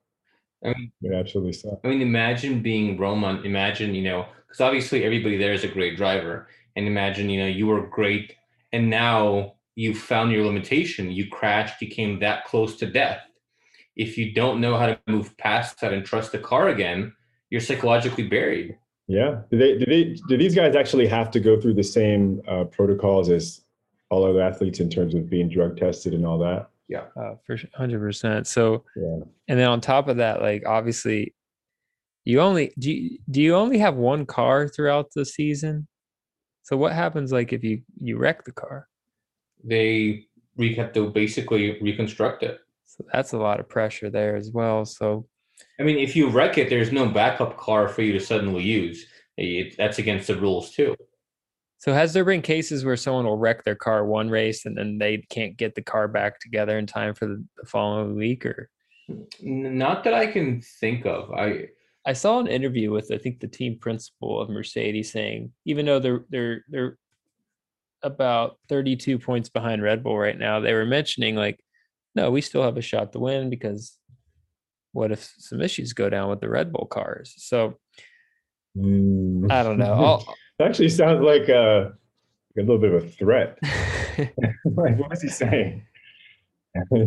[0.64, 1.80] I mean, it absolutely sucks.
[1.84, 3.44] I mean, imagine being Roman.
[3.44, 6.49] Imagine, you know, because obviously everybody there is a great driver.
[6.74, 8.34] And imagine, you know, you were great
[8.72, 11.11] and now you found your limitation.
[11.11, 13.20] You crashed, you came that close to death
[13.99, 17.12] if you don't know how to move past that and trust the car again,
[17.51, 18.78] you're psychologically buried.
[19.09, 19.40] Yeah.
[19.51, 19.76] Do they?
[19.76, 20.16] Do they?
[20.28, 23.62] Do these guys actually have to go through the same uh, protocols as
[24.11, 26.70] all other athletes in terms of being drug tested and all that?
[26.88, 28.46] Yeah, uh, for hundred percent.
[28.46, 29.20] So, yeah.
[29.49, 31.34] and then on top of that, like obviously,
[32.24, 32.92] you only do.
[32.92, 35.88] You, do you only have one car throughout the season?
[36.62, 38.88] So what happens like if you you wreck the car?
[39.64, 40.26] They
[40.57, 42.61] we have to basically reconstruct it.
[42.99, 44.84] So that's a lot of pressure there as well.
[44.84, 45.26] So,
[45.78, 49.07] I mean, if you wreck it, there's no backup car for you to suddenly use.
[49.36, 50.96] It, that's against the rules too.
[51.78, 54.99] So, has there been cases where someone will wreck their car one race and then
[54.99, 58.68] they can't get the car back together in time for the, the following week, or?
[59.40, 61.30] Not that I can think of.
[61.32, 61.68] I
[62.05, 66.01] I saw an interview with I think the team principal of Mercedes saying even though
[66.01, 66.99] they're they're they're
[68.03, 71.59] about 32 points behind Red Bull right now, they were mentioning like
[72.14, 73.96] no, we still have a shot to win because
[74.92, 77.34] what if some issues go down with the Red Bull cars?
[77.36, 77.74] So
[78.76, 79.50] mm.
[79.50, 80.22] I don't know.
[80.59, 81.90] it actually sounds like uh
[82.59, 83.59] a little bit of a threat.
[84.64, 85.84] like, what is he saying?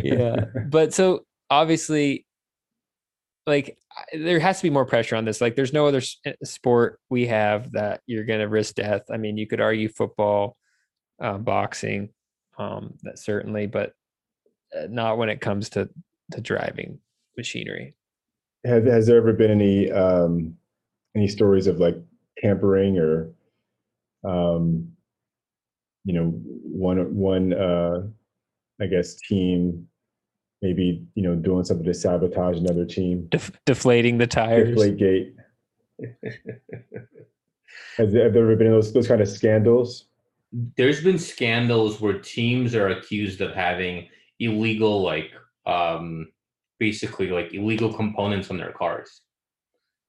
[0.03, 2.25] yeah, but so obviously,
[3.45, 3.77] like
[4.13, 5.41] there has to be more pressure on this.
[5.41, 9.03] Like, there's no other eh, sport we have that you're going to risk death.
[9.11, 10.55] I mean, you could argue football,
[11.21, 12.09] uh, boxing,
[12.57, 13.93] um, that certainly, but
[14.89, 15.89] not when it comes to
[16.31, 16.99] to driving
[17.37, 17.93] machinery.
[18.65, 20.55] Has, has there ever been any um,
[21.15, 21.95] any stories of like
[22.37, 23.31] tampering or
[24.23, 24.91] um,
[26.05, 28.03] you know one one uh,
[28.79, 29.87] I guess team
[30.61, 34.69] maybe you know doing something to sabotage another team, Def- deflating the tires.
[34.69, 35.35] Deflate gate.
[37.97, 40.05] Has there, have there ever been those those kind of scandals?
[40.77, 44.07] There's been scandals where teams are accused of having
[44.41, 45.31] illegal like
[45.65, 46.27] um
[46.79, 49.21] basically like illegal components on their cars.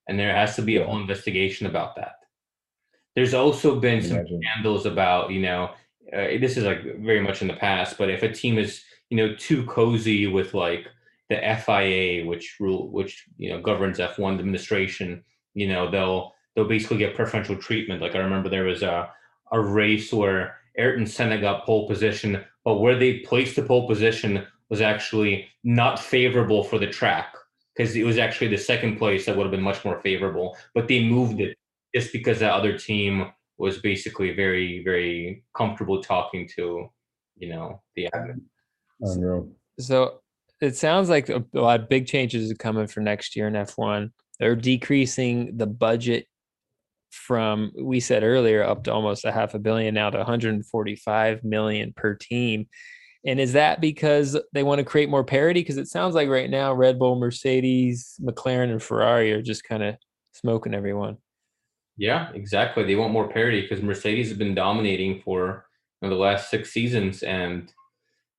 [0.09, 2.14] And there has to be a whole investigation about that.
[3.14, 5.70] There's also been some scandals about you know
[6.12, 9.16] uh, this is like very much in the past but if a team is you
[9.16, 10.87] know too cozy with like
[11.28, 15.22] the FIA which rule which you know governs F1 administration
[15.55, 18.01] you know they'll they'll basically get preferential treatment.
[18.01, 19.11] Like i remember there was a
[19.53, 24.47] a race where Ayrton Senna got pole position but where they placed the pole position
[24.69, 27.35] was actually not favorable for the track
[27.75, 30.57] because it was actually the second place that would have been much more favorable.
[30.75, 31.57] But they moved it
[31.95, 36.89] just because that other team was basically very, very comfortable talking to,
[37.37, 38.41] you know, the admin.
[39.01, 39.51] Unreal.
[39.79, 40.21] So
[40.61, 44.11] it sounds like a lot of big changes are coming for next year in F1.
[44.39, 46.27] They're decreasing the budget
[47.13, 51.93] from we said earlier up to almost a half a billion now to 145 million
[51.95, 52.67] per team.
[53.25, 55.61] And is that because they want to create more parity?
[55.61, 59.83] Because it sounds like right now Red Bull, Mercedes, McLaren, and Ferrari are just kind
[59.83, 59.95] of
[60.33, 61.19] smoking everyone.
[61.97, 62.85] Yeah, exactly.
[62.85, 65.67] They want more parity because Mercedes has been dominating for
[66.01, 67.73] you know, the last six seasons, and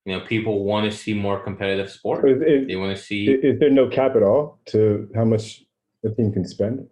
[0.06, 2.30] you know people want to see more competitive sport.
[2.30, 3.28] Is, is, they want to see.
[3.30, 5.64] Is there no cap at all to how much
[6.04, 6.88] a team can spend?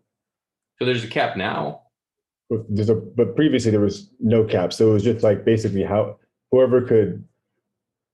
[0.82, 1.84] So there's a cap now.
[2.68, 6.18] There's a, but previously there was no cap, so it was just like basically how
[6.50, 7.24] whoever could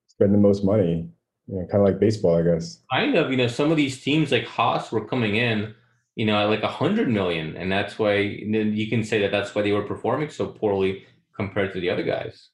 [0.09, 1.09] spend the most money.
[1.47, 2.83] You know, kind of like baseball, I guess.
[2.91, 3.31] Kind of.
[3.31, 5.73] You know, some of these teams like Haas were coming in,
[6.17, 9.55] you know, at like a hundred million, and that's why you can say that that's
[9.55, 11.05] why they were performing so poorly
[11.37, 12.49] compared to the other guys.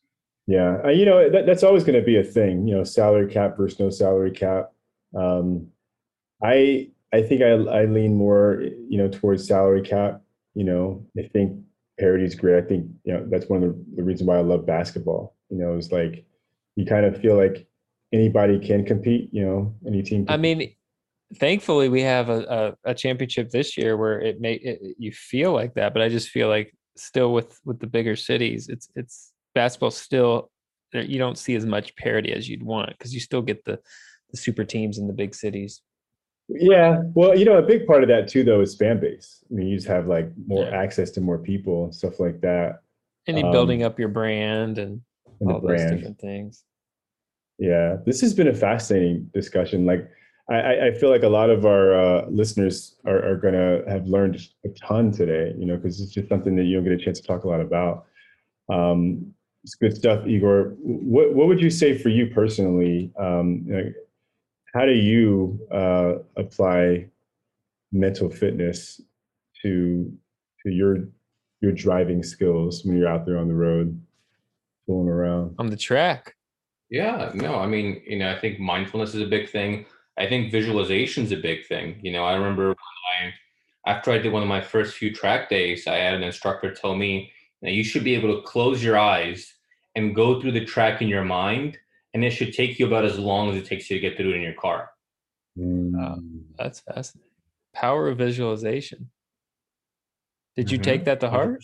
[0.46, 2.68] Yeah, uh, you know that, that's always going to be a thing.
[2.68, 4.74] You know, salary cap versus no salary cap.
[5.18, 5.70] Um,
[6.44, 10.22] I I think I, I lean more, you know, towards salary cap.
[10.56, 11.60] You know, I think
[12.00, 12.58] parity is great.
[12.64, 15.36] I think you know that's one of the, the reasons why I love basketball.
[15.50, 16.26] You know, it's like
[16.76, 17.68] you kind of feel like
[18.12, 19.30] anybody can compete.
[19.32, 20.26] You know, any team.
[20.28, 20.74] I mean,
[21.36, 25.54] thankfully we have a, a, a championship this year where it may it, you feel
[25.54, 29.32] like that, but I just feel like still with with the bigger cities, it's it's
[29.54, 30.50] basketball still
[30.94, 33.80] you don't see as much parity as you'd want because you still get the
[34.32, 35.82] the super teams in the big cities.
[36.56, 39.44] Yeah, well, you know, a big part of that too, though, is fan base.
[39.50, 40.82] I mean, you just have like more yeah.
[40.82, 42.82] access to more people and stuff like that.
[43.28, 45.02] And um, building up your brand and,
[45.40, 46.64] and all those different things.
[47.60, 49.86] Yeah, this has been a fascinating discussion.
[49.86, 50.10] Like,
[50.50, 54.06] I, I feel like a lot of our uh, listeners are, are going to have
[54.08, 55.54] learned a ton today.
[55.58, 57.48] You know, because it's just something that you don't get a chance to talk a
[57.48, 58.06] lot about.
[58.70, 59.34] Um,
[59.64, 60.76] it's good stuff, Igor.
[60.80, 63.12] What what would you say for you personally?
[63.18, 63.66] Um,
[64.74, 67.08] how do you uh, apply
[67.92, 69.00] mental fitness
[69.62, 70.12] to
[70.64, 70.98] to your
[71.62, 74.00] your driving skills when you're out there on the road,
[74.86, 76.36] fooling around on the track?
[76.90, 79.86] Yeah, no, I mean, you know, I think mindfulness is a big thing.
[80.18, 82.00] I think visualization is a big thing.
[82.04, 82.76] You know, I remember when
[83.20, 86.72] I, after I did one of my first few track days, I had an instructor
[86.72, 87.32] tell me
[87.64, 89.54] that you should be able to close your eyes
[89.96, 91.80] and go through the track in your mind
[92.14, 94.32] and it should take you about as long as it takes you to get through
[94.32, 94.90] it in your car.
[95.58, 96.44] Mm.
[96.58, 97.30] that's fascinating.
[97.74, 99.10] Power of visualization.
[100.56, 100.84] Did you mm-hmm.
[100.84, 101.64] take that to heart?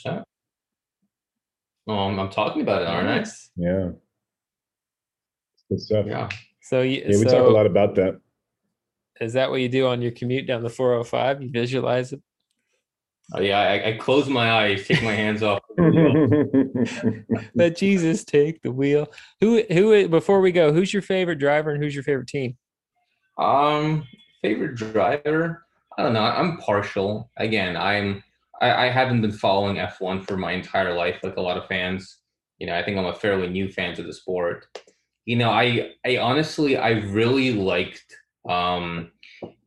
[1.85, 3.49] Well, I'm, I'm, talking about it, aren't nice.
[3.57, 3.63] I?
[3.63, 3.89] Yeah.
[5.69, 6.05] Good stuff.
[6.07, 6.29] Yeah.
[6.61, 8.19] So you, yeah, we so talk a lot about that.
[9.21, 11.41] Is that what you do on your commute down the 405?
[11.41, 12.21] You visualize it?
[13.33, 15.59] Oh, yeah, I, I, close my eyes, take my hands off.
[17.53, 19.07] Let Jesus take the wheel.
[19.39, 22.57] Who who before we go, who's your favorite driver and who's your favorite team?
[23.37, 24.07] Um,
[24.41, 25.65] favorite driver?
[25.97, 26.23] I don't know.
[26.23, 27.29] I'm partial.
[27.37, 28.23] Again, I'm
[28.61, 32.17] I, I haven't been following F1 for my entire life, like a lot of fans.
[32.57, 34.65] You know, I think I'm a fairly new fan to the sport.
[35.25, 38.15] You know, I I honestly I really liked
[38.49, 39.11] um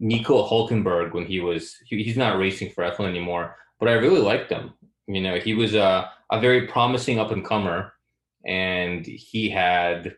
[0.01, 4.21] Nico Hulkenberg when he was he, he's not racing for F1 anymore, but I really
[4.21, 4.73] liked him.
[5.07, 7.93] You know, he was a, a very promising up and comer.
[8.47, 10.17] and he had,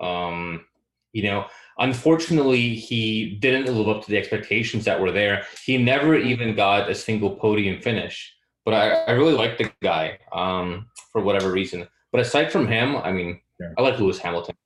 [0.00, 0.64] um,
[1.12, 1.46] you know,
[1.78, 5.44] unfortunately, he didn't live up to the expectations that were there.
[5.64, 8.32] He never even got a single podium finish.
[8.64, 11.86] But I, I really like the guy um, for whatever reason.
[12.12, 13.40] But aside from him, I mean.
[13.78, 14.56] I like Lewis Hamilton.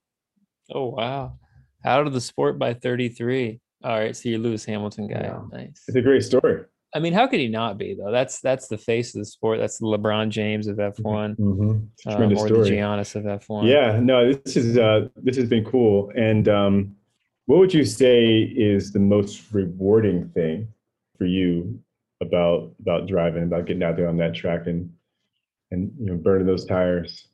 [0.72, 1.38] Oh wow!
[1.84, 3.60] Out of the sport by 33.
[3.84, 5.20] All right, so you're Lewis Hamilton guy.
[5.20, 5.40] Yeah.
[5.52, 5.84] Nice.
[5.86, 6.64] It's a great story.
[6.94, 8.10] I mean, how could he not be though?
[8.10, 9.58] That's that's the face of the sport.
[9.58, 12.10] That's the LeBron James of F1, mm-hmm.
[12.10, 12.70] um, or story.
[12.70, 13.68] the Giannis of F1.
[13.68, 16.10] Yeah, no, this is uh, this has been cool.
[16.16, 16.96] And um,
[17.46, 20.68] what would you say is the most rewarding thing
[21.18, 21.78] for you
[22.22, 24.90] about about driving, about getting out there on that track and
[25.70, 27.28] and you know burning those tires?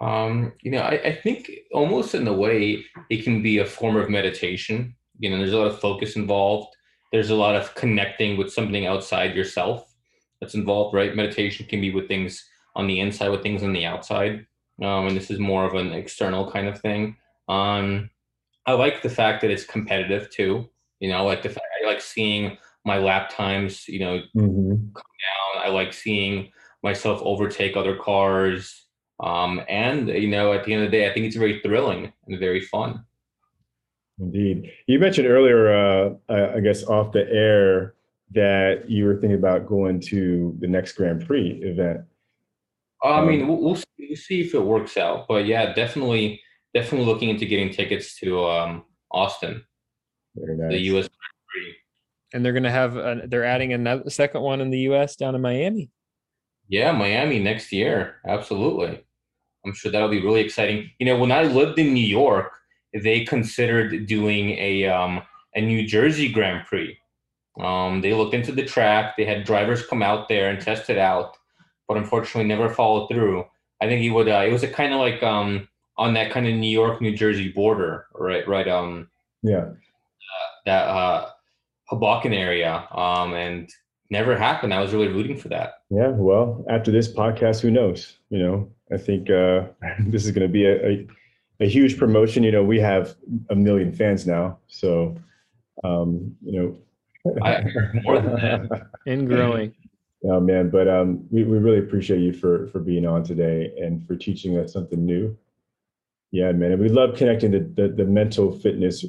[0.00, 3.96] Um, you know, I, I think almost in a way it can be a form
[3.96, 4.94] of meditation.
[5.22, 6.76] You know, there's a lot of focus involved
[7.12, 9.94] there's a lot of connecting with something outside yourself
[10.40, 11.14] that's involved, right?
[11.14, 12.44] Meditation can be with things
[12.74, 14.46] on the inside, with things on the outside.
[14.82, 17.16] Um, and this is more of an external kind of thing.
[17.48, 18.10] Um,
[18.66, 20.68] I like the fact that it's competitive too.
[21.00, 24.70] You know, I like the fact I like seeing my lap times, you know, mm-hmm.
[24.70, 25.64] come down.
[25.64, 26.50] I like seeing
[26.82, 28.86] myself overtake other cars.
[29.20, 32.12] Um, and you know, at the end of the day, I think it's very thrilling
[32.26, 33.04] and very fun.
[34.18, 34.70] Indeed.
[34.86, 37.94] You mentioned earlier, uh, I guess off the air,
[38.34, 42.00] that you were thinking about going to the next Grand Prix event.
[43.02, 46.40] I um, mean, we'll, we'll, see, we'll, see, if it works out, but yeah, definitely,
[46.72, 49.64] definitely looking into getting tickets to um, Austin,
[50.36, 50.70] nice.
[50.70, 51.08] the U.S.
[51.08, 51.76] Grand Prix.
[52.32, 55.16] And they're going to have, a, they're adding another second one in the U.S.
[55.16, 55.90] down in Miami.
[56.68, 58.16] Yeah, Miami next year.
[58.26, 59.04] Absolutely.
[59.66, 60.90] I'm sure that'll be really exciting.
[60.98, 62.52] You know, when I lived in New York,
[62.94, 65.22] they considered doing a um,
[65.54, 66.98] a New Jersey Grand Prix.
[67.60, 69.16] Um, they looked into the track.
[69.16, 71.36] They had drivers come out there and test it out,
[71.86, 73.44] but unfortunately never followed through.
[73.80, 74.28] I think he would.
[74.28, 75.68] Uh, it was a kind of like um,
[75.98, 78.46] on that kind of New York New Jersey border, right?
[78.46, 78.68] Right.
[78.68, 79.10] Um,
[79.42, 79.64] yeah.
[79.64, 79.74] Uh,
[80.64, 81.28] that uh,
[81.88, 83.68] Hoboken area, um, and
[84.10, 84.72] never happened.
[84.72, 85.74] I was really rooting for that.
[85.90, 86.08] Yeah.
[86.08, 88.18] Well, after this podcast, who knows?
[88.30, 89.64] You know, I think uh,
[90.06, 91.06] this is going to be a, a
[91.62, 92.42] a huge promotion.
[92.42, 93.14] You know, we have
[93.50, 95.16] a million fans now, so
[95.84, 96.60] um, you
[97.24, 97.64] know, I,
[98.02, 99.74] more than that, and growing.
[100.24, 104.06] Oh man, but um, we, we really appreciate you for for being on today and
[104.06, 105.36] for teaching us something new.
[106.30, 109.04] Yeah, man, and we love connecting the, the, the mental fitness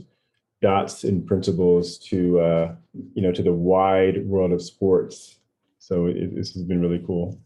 [0.61, 2.75] dots and principles to uh,
[3.13, 5.39] you know to the wide world of sports.
[5.79, 7.39] So it, this has been really cool.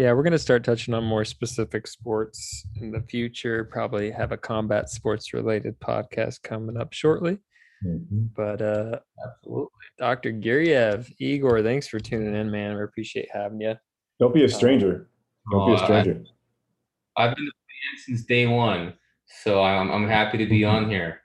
[0.00, 3.66] Yeah, we're going to start touching on more specific sports in the future.
[3.66, 7.36] Probably have a combat sports related podcast coming up shortly.
[7.84, 8.28] Mm-hmm.
[8.34, 9.68] But uh absolutely.
[9.98, 10.32] Dr.
[10.32, 12.76] Guryev, Igor, thanks for tuning in, man.
[12.76, 13.74] We appreciate having you.
[14.18, 15.10] Don't be a stranger.
[15.52, 16.24] Don't be a stranger.
[17.18, 18.94] I, have been a fan since day one.
[19.42, 21.20] So I'm I'm happy to be on here.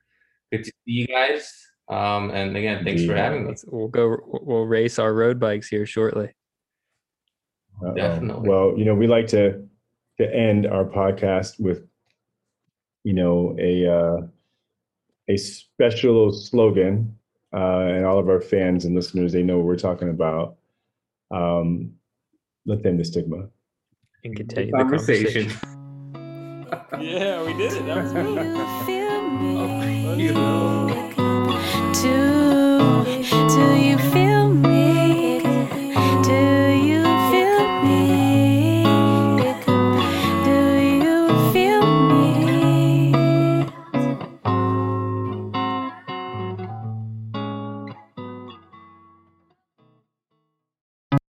[0.52, 1.50] Good to see you guys.
[1.90, 3.54] Um and again, thanks for having me.
[3.68, 6.34] We'll go we'll race our road bikes here shortly.
[7.96, 8.50] Definitely.
[8.50, 9.64] Well, you know, we like to
[10.18, 11.86] to end our podcast with,
[13.04, 14.28] you know, a uh,
[15.28, 17.18] a special slogan,
[17.54, 20.58] uh, and all of our fans and listeners they know what we're talking about.
[21.32, 21.94] Um,
[22.66, 23.48] let them the stigma.
[24.24, 25.50] And continue the conversation.
[25.50, 25.76] conversation.
[27.00, 27.86] yeah, we did it.
[27.86, 28.38] That was good.
[30.36, 30.95] oh,